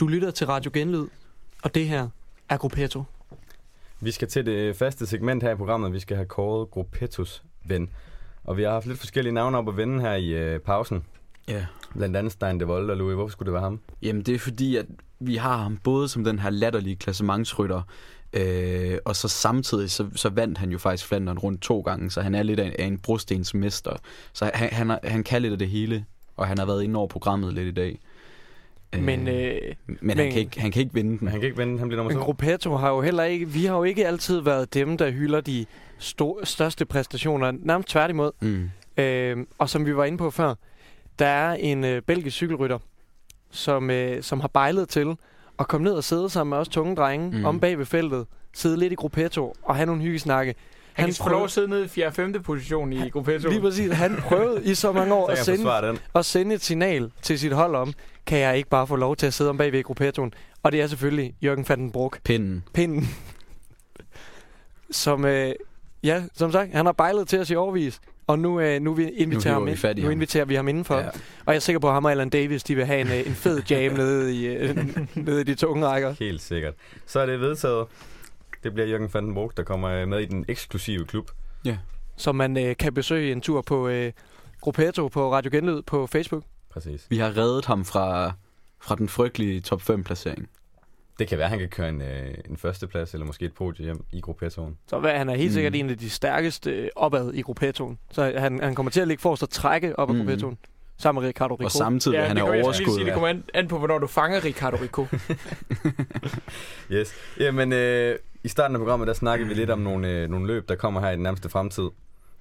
[0.00, 1.06] Du lytter til Radio Genlyd,
[1.62, 2.08] og det her
[2.48, 3.02] er Gruppetto.
[4.00, 5.92] Vi skal til det faste segment her i programmet.
[5.92, 7.90] Vi skal have kåret Gruppettos ven.
[8.44, 11.04] Og vi har haft lidt forskellige navne op at vende her i øh, pausen.
[11.48, 11.66] Ja.
[11.96, 13.14] Blandt andet Stein de Vold og Louis.
[13.14, 13.80] Hvorfor skulle det være ham?
[14.02, 14.86] Jamen, det er fordi, at
[15.26, 17.82] vi har ham både som den her latterlige klassementsrytter,
[18.32, 22.20] øh, og så samtidig, så, så vandt han jo faktisk Flandern rundt to gange, så
[22.20, 23.96] han er lidt af en, af en brostens mester.
[24.32, 26.04] Så han, han, han kan lidt af det hele,
[26.36, 27.98] og han har været inde over programmet lidt i dag.
[29.00, 29.54] Men, øh,
[29.86, 31.18] men, men- han, kan ikke, han kan ikke vinde den.
[31.20, 32.24] Men han kan ikke vinde, han bliver nummer Men to.
[32.24, 35.66] Gruppetto har jo heller ikke, vi har jo ikke altid været dem, der hylder de
[36.00, 37.50] sto- største præstationer.
[37.60, 38.30] Nærmest tværtimod.
[38.40, 38.70] Mm.
[39.02, 40.54] Øh, og som vi var inde på før,
[41.18, 42.78] der er en øh, belgisk cykelrytter,
[43.52, 45.16] som, øh, som har bejlet til
[45.58, 47.44] at komme ned og sidde sammen med os tunge drenge Mm.
[47.44, 50.54] om bag ved feltet, sidde lidt i Gruppetto og have nogle hyggesnakke.
[50.92, 52.06] Han, han kan lov at sidde nede i 4.
[52.06, 52.42] og 5.
[52.42, 53.48] position i Gruppetto.
[53.48, 53.92] Lige præcis.
[53.92, 57.52] Han prøvede i så mange år Så at sende, at sende et signal til sit
[57.52, 57.92] hold om,
[58.26, 60.34] kan jeg ikke bare få lov til at sidde om bag ved Gruppettoen?
[60.62, 62.18] Og det er selvfølgelig Jørgen van den Broek.
[62.24, 62.64] Pinden.
[62.74, 63.08] Pinden.
[64.90, 65.52] som, øh,
[66.02, 68.00] ja, som sagt, han har bejlet til os i årvis.
[68.26, 69.96] Og nu, øh, nu, vi inviterer hiver ham ind.
[69.96, 70.12] nu ham.
[70.12, 70.96] inviterer vi ham indenfor.
[70.96, 71.08] Ja.
[71.08, 71.14] Og
[71.46, 73.34] jeg er sikker på, at ham og Alan Davis, de vil have en, øh, en
[73.34, 74.76] fed jam nede, i, øh,
[75.14, 76.14] nede i de tunge rækker.
[76.18, 76.74] Helt sikkert.
[77.06, 77.86] Så er det vedtaget.
[78.64, 81.30] Det bliver Jørgen van den Broek, der kommer øh, med i den eksklusive klub.
[82.16, 84.12] Så man øh, kan besøge en tur på øh,
[84.60, 86.42] Gruppetto på Radio Genlyd på Facebook.
[86.70, 87.06] Præcis.
[87.10, 88.32] Vi har reddet ham fra,
[88.80, 90.48] fra den frygtelige top 5 placering.
[91.18, 93.84] Det kan være, at han kan køre en, øh, en førsteplads, eller måske et podium
[93.84, 94.78] hjem i gruppettoen.
[94.86, 95.54] Så hvad, han er helt Mm.
[95.54, 97.98] sikkert en af de stærkeste øh, opad i Gruppettoen.
[98.10, 100.20] Så han, han kommer til at ligge forrest og trække op ad Mm.
[100.20, 100.58] Gruppettoen.
[100.98, 101.64] Sammen med Ricardo Rico.
[101.64, 102.94] Og samtidig ja, han er kommer- jeg overskud.
[102.94, 105.06] sige, det kommer an, an på, hvornår du fanger Ricardo Rico.
[106.92, 107.14] Yes.
[107.40, 110.68] Jamen, øh, i starten af programmet, der snakkede vi lidt om nogle, øh, nogle løb,
[110.68, 111.88] der kommer her i den nærmeste fremtid.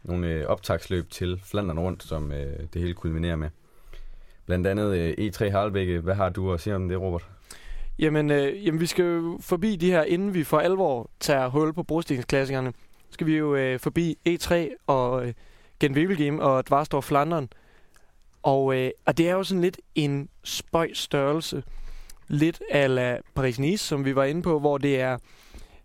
[0.04, 3.50] nogle øh, optagsløb til Flandern rundt, som øh, det hele kulminerer med.
[4.46, 6.00] Blandt andet øh, E3 Harlebække.
[6.00, 7.28] Hvad har du at sige om det, Robert?
[8.02, 11.74] Jamen, øh, jamen, vi skal jo forbi de her, inden vi for alvor tager hul
[11.74, 12.74] på brostensklassikerne,
[13.10, 14.54] skal vi jo øh, forbi E3
[14.88, 15.34] og øh,
[15.80, 17.50] Gent og Dvarstor Flandern.
[18.44, 21.64] Og, øh, og det er jo sådan lidt en spøj størrelse.
[22.28, 25.18] Lidt ala Paris-Nice, som vi var inde på, hvor det er,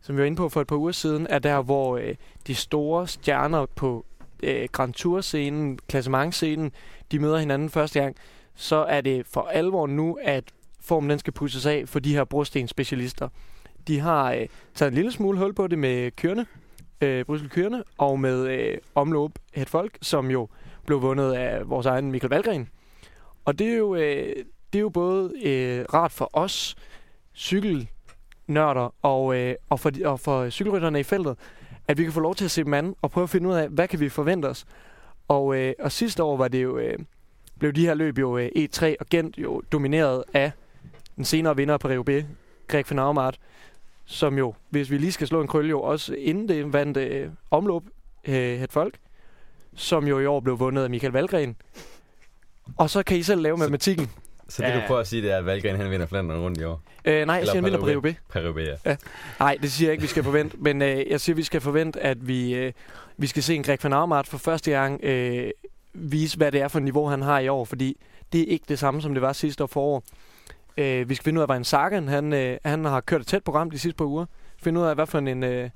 [0.00, 2.14] som vi var inde på for et par uger siden, er der, hvor øh,
[2.46, 4.06] de store stjerner på
[4.42, 6.72] øh, Grand Tour-scenen, klassementscenen,
[7.12, 8.16] de møder hinanden første gang.
[8.54, 10.44] Så er det for alvor nu, at
[10.86, 13.28] formen den skal pusses af for de her brostenspecialister.
[13.88, 16.46] De har øh, taget en lille smule hul på det med kørende,
[17.00, 20.48] øh, Bryssel Kørende, og med øh, omløb et folk, som jo
[20.86, 22.68] blev vundet af vores egen Michael Valgren.
[23.44, 24.34] Og det er jo, øh,
[24.72, 26.76] det er jo både øh, rart for os
[27.34, 31.36] cykelnørder og, øh, og, for, og for cykelrytterne i feltet,
[31.88, 33.54] at vi kan få lov til at se dem anden og prøve at finde ud
[33.54, 34.64] af, hvad kan vi forvente os.
[35.28, 36.98] Og, øh, og sidste år var det jo, øh,
[37.58, 40.52] blev de her løb jo øh, E3 og Gent jo domineret af
[41.16, 42.04] den senere vinder på Rio
[42.68, 43.38] Greg van Aumart,
[44.04, 47.28] som jo, hvis vi lige skal slå en krølle, jo også inden det vandt øh,
[47.50, 47.82] omløb
[48.28, 48.94] øh, et folk,
[49.74, 51.56] som jo i år blev vundet af Michael Valgren.
[52.76, 54.10] Og så kan I selv lave matematikken.
[54.48, 54.76] Så det, Ja.
[54.76, 56.82] du prøver at sige, det er, at Valgren han vinder Flandern rundt i år?
[57.04, 58.06] Øh, nej, jeg siger, han vinder på Rio B.
[58.06, 58.90] Paris-Roubaix, ja.
[58.90, 58.96] Ja.
[59.40, 60.56] Nej, det siger jeg ikke, vi skal forvente.
[60.66, 62.72] Men øh, jeg siger, vi skal forvente, at vi, øh,
[63.16, 65.50] vi skal se en Greg van Aumart for første gang øh,
[65.94, 67.64] vise, hvad det er for et niveau, han har i år.
[67.64, 67.96] Fordi
[68.32, 70.02] det er ikke det samme, som det var sidste år forår.
[70.76, 73.26] Øh, vi skal finde ud af, hvad en Sagan, han, øh, han har kørt et
[73.26, 74.26] tæt program de sidste par uger.
[74.62, 75.70] Finde ud af, hvad for en, øh,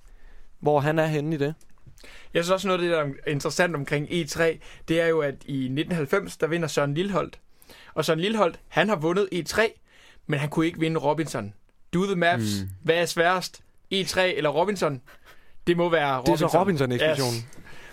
[0.61, 1.55] hvor han er henne i det.
[2.35, 4.43] Jeg synes også noget af det, der er interessant omkring E3,
[4.89, 7.41] det er jo, at i 1990, der vinder Søren Lilleholdt.
[7.95, 9.61] Og Søren Lilleholdt, han har vundet E3,
[10.27, 11.55] men han kunne ikke vinde Robinson.
[11.95, 12.63] Do the maps.
[12.63, 12.69] Mm.
[12.83, 13.61] Hvad er sværest?
[13.95, 15.01] E3 eller Robinson?
[15.67, 16.51] Det må være Det er Robinson.
[16.51, 17.35] så Robinson-ekspeditionen.
[17.37, 17.47] Yes.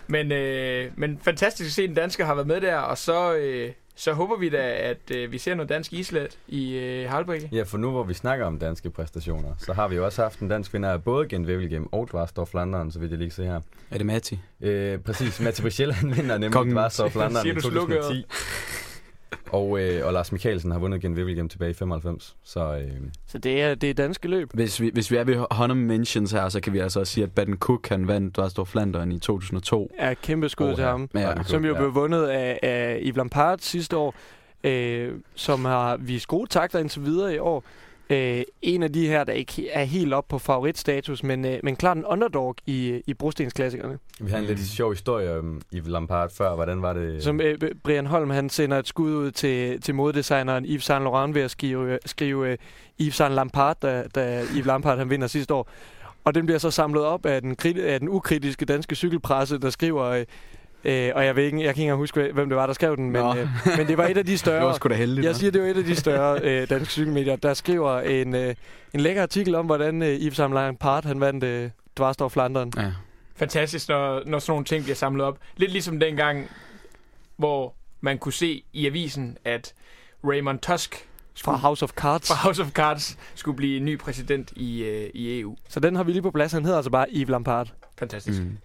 [0.08, 3.36] Men, øh, men fantastisk at se, at en dansker har været med der, og så,
[3.36, 7.50] øh, så håber vi da, at øh, vi ser noget dansk islet i øh, Halbrigge.
[7.52, 10.40] Ja, for nu hvor vi snakker om danske præstationer, så har vi jo også haft
[10.40, 13.44] en dansk vinder af både Gent Wevelgem og Dvarstorff Flandern, så vidt jeg lige se
[13.44, 13.62] her.
[13.92, 14.40] Er det Matti?
[14.62, 18.02] Øh, præcis, Matti Brichel han vinder nemlig Flandern Siger i du slukker?
[18.02, 18.26] 2010.
[19.52, 22.36] Og, øh, og Lars Mikkelsen har vundet Gent Wevelgem tilbage i 95.
[22.44, 22.92] Så øh,
[23.28, 24.50] Så det er, det er danske løb.
[24.54, 27.24] Hvis vi, hvis vi er ved honorable mentions her, så kan vi altså også sige,
[27.24, 29.92] at Baden Cook han vandt Dvarstorff Flandern i 2002.
[29.98, 30.76] er et kæmpe skud Oha.
[30.76, 31.10] til ham.
[31.16, 31.80] Ja, som jo ja.
[31.80, 34.16] blev vundet af, af Yves Lampard sidste år,
[34.64, 37.64] øh, som har vist gode takter indtil videre i år.
[38.10, 41.76] Øh, en af de her, der ikke er helt op på favoritstatus, men, øh, men
[41.76, 44.00] klart en underdog i, i brostensklassikerne.
[44.20, 46.56] vi havde en lidt sjov historie om Yves Lampard før.
[46.56, 47.24] Hvordan var det?
[47.24, 51.36] Som øh, Brian Holm, han sender et skud ud til, til modedesigneren Yves Saint Laurent
[51.36, 52.58] ved at skrive, skrive øh,
[53.02, 55.70] Yves Saint Lampard, da, da Yves Lampard han vinder sidste år.
[56.24, 60.04] Og den bliver så samlet op af den, af den ukritiske danske cykelpresse, der skriver...
[60.04, 60.26] Øh,
[60.84, 63.12] Øh, og jeg, ved ikke, jeg kan ikke huske, hvem det var, der skrev den,
[63.12, 63.36] men, Nå.
[63.36, 63.48] øh,
[63.78, 64.66] men det var et af de Det større...
[64.66, 65.26] var sgu da heldigt.
[65.26, 68.56] Jeg siger, det var et af de større øh, danske cykelmedier, der skriver en, øh,
[68.94, 72.72] en lækker artikel om, hvordan øh, Yves Saint Lampard han vandt øh, Dvarstorff Flandern.
[72.78, 72.92] Ja.
[73.36, 75.38] Fantastisk, når, når sådan nogle ting bliver samlet op.
[75.58, 76.50] Lidt ligesom dengang,
[77.38, 79.74] hvor man kunne se i avisen, at
[80.24, 81.08] Raymond Tusk
[81.44, 82.28] Fra House of Cards.
[82.28, 85.56] fra House of Cards skulle blive ny præsident i, øh, i EU.
[85.70, 86.52] Så den har vi lige på plads.
[86.52, 87.68] Han hedder altså bare Yves Lampard.
[88.00, 88.42] Fantastisk.
[88.42, 88.58] Mm.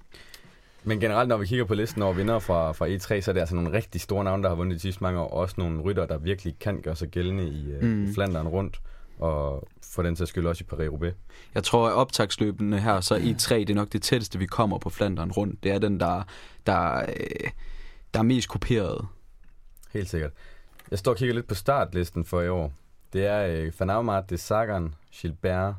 [0.84, 3.40] Men generelt, når vi kigger på listen over vinder fra, fra E3, så er det
[3.40, 5.28] altså nogle rigtig store navne, der har vundet de sidste mange år.
[5.28, 7.88] Og også nogle rytter, der virkelig kan gøre sig gældende i, mm.
[7.88, 8.10] Mm.
[8.10, 8.80] i Flandern rundt.
[9.18, 11.14] Og for den sags skyld også i Paris-Roubaix.
[11.54, 14.78] Jeg tror, at optagsløbene her, så i 3 det er nok det tætteste, vi kommer
[14.78, 15.64] på Flandern rundt.
[15.64, 16.22] Det er den, der,
[16.66, 17.50] der, øh,
[18.14, 19.06] der er mest kopieret.
[19.92, 20.32] Helt sikkert.
[20.90, 22.72] Jeg står og kigger lidt på startlisten for i år.
[23.12, 25.74] Det er øh, Van Aumart, det er Sagan, Gilbert,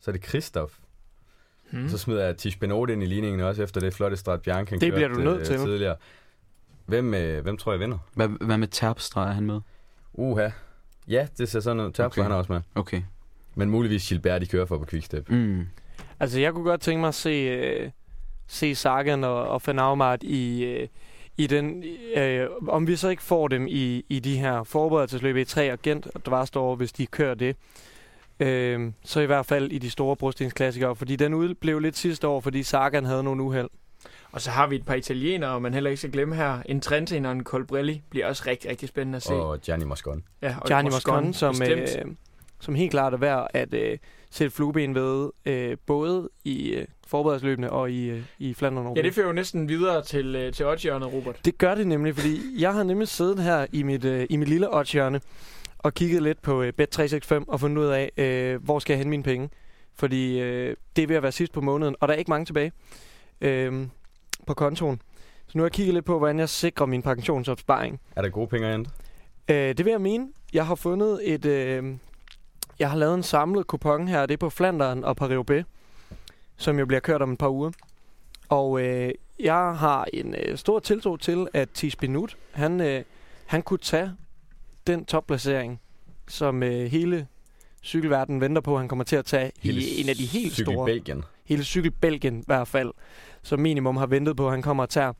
[0.00, 0.72] så er det Christoph.
[1.70, 1.82] Hmm.
[1.82, 1.88] Mm.
[1.88, 4.80] Så smider jeg Tish Benot ind i ligningen også, efter det flotte Strat Bianchi han
[4.80, 5.58] Det bliver du nødt øh, til.
[5.58, 5.96] tidligere.
[6.86, 7.98] Hvem, øh, hvem tror jeg vinder?
[8.14, 9.60] Hvad, hvad med Terpstra er han med?
[10.12, 10.48] Uha.
[11.08, 11.84] Ja, det ser sådan ud.
[11.92, 12.22] Terpstra Okay.
[12.22, 12.60] han er også med.
[12.74, 13.02] Okay.
[13.54, 15.30] Men muligvis Gilbert, de kører for på Quickstep.
[15.30, 15.66] Mm.
[16.20, 17.90] Altså, jeg kunne godt tænke mig at se, øh,
[18.46, 20.88] se Sagan og, og Van Aumart i, øh,
[21.36, 21.84] i den...
[22.16, 25.78] Øh, om vi så ikke får dem i, i de her forberedelsesløb i 3 og
[25.82, 27.56] Gent og Dvarstor, hvis de kører det.
[28.40, 32.40] Øh, så i hvert fald i de store brostensklassikere, fordi den udblev lidt sidste år,
[32.40, 33.68] fordi Sagan havde nogle uheld.
[34.32, 36.58] Og så har vi et par italienere, man heller ikke skal glemme her.
[36.66, 39.34] En Trentin og en Colbrelli bliver også rigtig, rigtig spændende at se.
[39.34, 40.24] Og Gianni Moscon.
[40.42, 41.86] ja, og Gianni Moscon, som, øh,
[42.60, 43.98] som helt klart er værd at øh,
[44.30, 48.96] sætte flueben ved, øh, både i øh, forberedelsesløbene og i, øh, i Flandern.
[48.96, 51.40] Ja, det fører jo næsten videre til, øh, til oddshjørnet, Robert.
[51.44, 54.48] Det gør det nemlig, fordi jeg har nemlig siddet her i mit, øh, i mit
[54.48, 55.20] lille oddshjørne
[55.86, 59.10] og kigget lidt på øh, Bet365 og fundet ud af, øh, hvor skal jeg hente
[59.10, 59.50] mine penge.
[59.94, 62.44] Fordi øh, det er ved at være sidst på måneden, og der er ikke mange
[62.44, 62.72] tilbage
[63.40, 63.86] øh,
[64.46, 65.00] på kontoen.
[65.46, 68.00] Så nu har jeg kigget lidt på, hvordan jeg sikrer min pensionsopsparing.
[68.16, 68.90] Er der gode penge at hente?
[69.48, 70.28] Øh, det vil jeg mene.
[70.52, 71.44] Jeg har fundet et...
[71.44, 71.96] Øh,
[72.78, 74.26] jeg har lavet en samlet kupon her.
[74.26, 75.62] Det er på Flanderen og Paris-Roubaix,
[76.56, 77.70] som jo bliver kørt om et par uger.
[78.48, 79.10] Og øh,
[79.40, 83.02] jeg har en øh, stor tiltro til, at Tis Binut, han, øh,
[83.46, 84.12] han kunne tage
[84.86, 85.80] den topplacering,
[86.28, 87.26] som øh, hele
[87.82, 90.72] cykelverdenen venter på, han kommer til at tage Hele i en af de helt cykel
[90.74, 91.24] store Belgien.
[91.44, 92.92] hele cykel Belgien i hvert fald,
[93.42, 95.12] som minimum har ventet på, at han kommer og tager.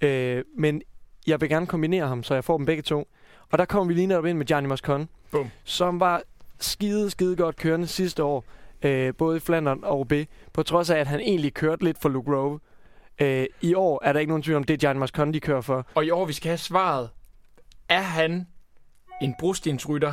[0.00, 0.82] Øh, men
[1.26, 3.08] jeg vil gerne kombinere ham, så jeg får dem begge to.
[3.50, 5.50] Og der kommer vi lige netop ind med Gianni Moscon, Bum.
[5.64, 6.22] som var
[6.60, 8.44] skide, skide godt kørende sidste år,
[8.82, 12.08] øh, både i Flandern og Roubaix, på trods af, at han egentlig kørte lidt for
[12.08, 12.58] Luke Rowe.
[13.20, 15.60] Øh, I år er der ikke nogen tvivl om, det er Gianni Moscon, de kører
[15.60, 15.86] for.
[15.94, 17.10] Og i år, vi skal have svaret.
[17.88, 18.46] Er han
[19.22, 20.12] en brostensrytter?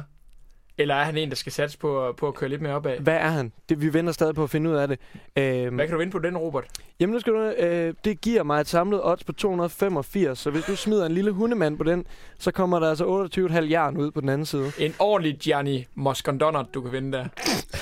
[0.78, 3.00] Eller er han en, der skal satse på, på at køre lidt mere opad?
[3.00, 3.52] Hvad er han?
[3.70, 5.00] Det, vi venter stadig på at finde ud af det.
[5.36, 6.66] Øh, Hvad kan du vinde på den, Robert?
[7.00, 10.64] Jamen nu skal du, øh, det giver mig et samlet odds på 285, så hvis
[10.66, 12.06] du smider en lille hundemand på den,
[12.40, 13.28] så kommer der altså
[13.66, 14.72] 28,5 jern ud på den anden side.
[14.80, 17.26] En ordentlig Gianni Moscondonert, du kan vinde der.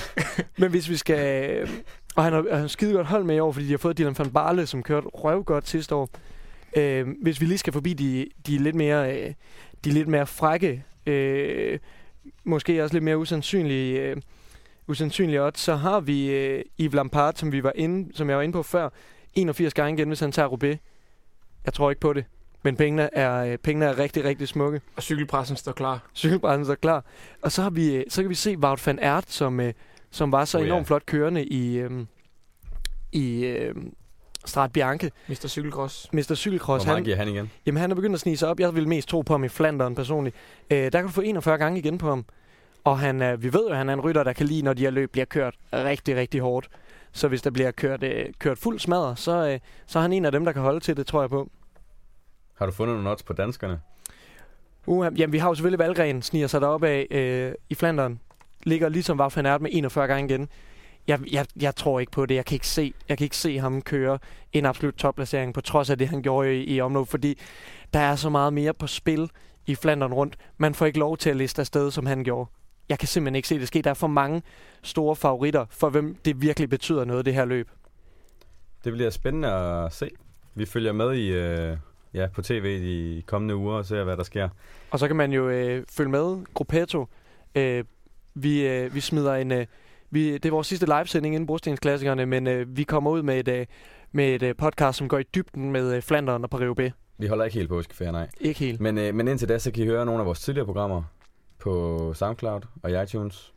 [0.60, 1.50] Men hvis vi skal...
[1.50, 1.68] øh,
[2.16, 3.98] Og han har, han har skide godt hold med i år, fordi de har fået
[3.98, 6.08] Dylan van Barle, som kørte røvgodt sidste år.
[6.76, 9.32] Øh, hvis vi lige skal forbi de, de lidt mere, øh,
[9.84, 11.78] de lidt mere frække, øh,
[12.44, 14.16] måske også lidt mere usandsynlige, øh,
[14.88, 18.42] usandsynlige odds, så har vi øh, Yves Lampard, som, vi var inde, som jeg var
[18.42, 18.88] inde på før,
[19.34, 20.78] 81 gange igen, hvis han tager Roubaix.
[21.64, 22.24] Jeg tror ikke på det.
[22.62, 24.80] Men pengene er, øh, pengene er rigtig, rigtig smukke.
[24.96, 26.10] Og cykelpressen står klar.
[26.14, 27.04] Cykelbrænden er klar.
[27.42, 29.72] Og så, har vi, øh, så kan vi se Wout van Aert, som, øh,
[30.10, 30.66] som var så Oh, ja.
[30.66, 31.84] enormt flot kørende i,
[33.12, 33.44] i
[34.46, 35.10] Strat Bianche.
[35.28, 35.46] Mr.
[35.48, 36.12] Cykelcross.
[36.12, 36.34] Mr.
[36.34, 36.84] Cykelcross.
[36.84, 37.50] Hvor meget Han, giver han igen?
[37.66, 38.60] jamen, han er begyndt at snige sig op.
[38.60, 40.36] Jeg vil mest tro på ham i Flandern personligt.
[40.70, 42.24] Øh, der kan du få 41 gange igen på ham.
[42.84, 44.72] Og han, er, vi ved jo, at han er en rytter, der kan lide, når
[44.72, 46.68] de her løb bliver kørt rigtig, rigtig hårdt.
[47.12, 50.24] Så hvis der bliver kørt, øh, kørt fuld smadret, så, øh, så er han en
[50.24, 51.50] af dem, der kan holde til det, tror jeg på.
[52.54, 53.80] Har du fundet nogle odds på danskerne?
[54.86, 58.20] Uh, jamen, vi har jo selvfølgelig Valgren, sniger sig deroppe af øh, i Flandern.
[58.64, 60.48] Ligger ligesom Wout van Aert med 41 gange igen.
[61.08, 62.34] Jeg, jeg, jeg tror ikke på det.
[62.34, 64.18] Jeg kan ikke se, jeg kan ikke se ham køre
[64.52, 67.38] en absolut topplacering, på trods af det, han gjorde i, i omløb, fordi
[67.92, 69.30] der er så meget mere på spil
[69.66, 70.36] i Flandern rundt.
[70.58, 72.50] Man får ikke lov til at liste afsted, som han gjorde.
[72.88, 73.82] Jeg kan simpelthen ikke se det ske.
[73.82, 74.42] Der er for mange
[74.82, 77.68] store favoritter, for hvem det virkelig betyder noget, det her løb.
[78.84, 80.10] Det bliver spændende at se.
[80.54, 81.76] Vi følger med i, øh,
[82.14, 84.48] ja, på tv de kommende uger og ser, hvad der sker.
[84.90, 86.44] Og så kan man jo øh, følge med.
[86.54, 87.06] Gruppetto.
[87.54, 87.84] Øh,
[88.34, 89.52] vi, øh, vi smider en...
[89.52, 89.66] Øh,
[90.12, 93.48] vi, det er vores sidste livesending inden Brostensklassikerne, men øh, vi kommer ud med et,
[93.48, 93.66] øh,
[94.12, 96.90] med et øh, podcast, som går i dybden med øh, Flandern og Paris-Roubaix.
[97.18, 98.28] Vi holder ikke helt påskeferie, nej.
[98.40, 98.80] Ikke helt.
[98.80, 101.02] Men, øh, men indtil da, så kan I høre nogle af vores tidligere programmer
[101.58, 103.52] på SoundCloud og iTunes.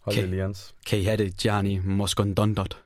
[0.00, 0.18] Hold Okay.
[0.18, 0.22] okay.
[0.22, 0.74] Alliance.
[0.86, 2.82] Kan I have det, Gianni Moscondondot?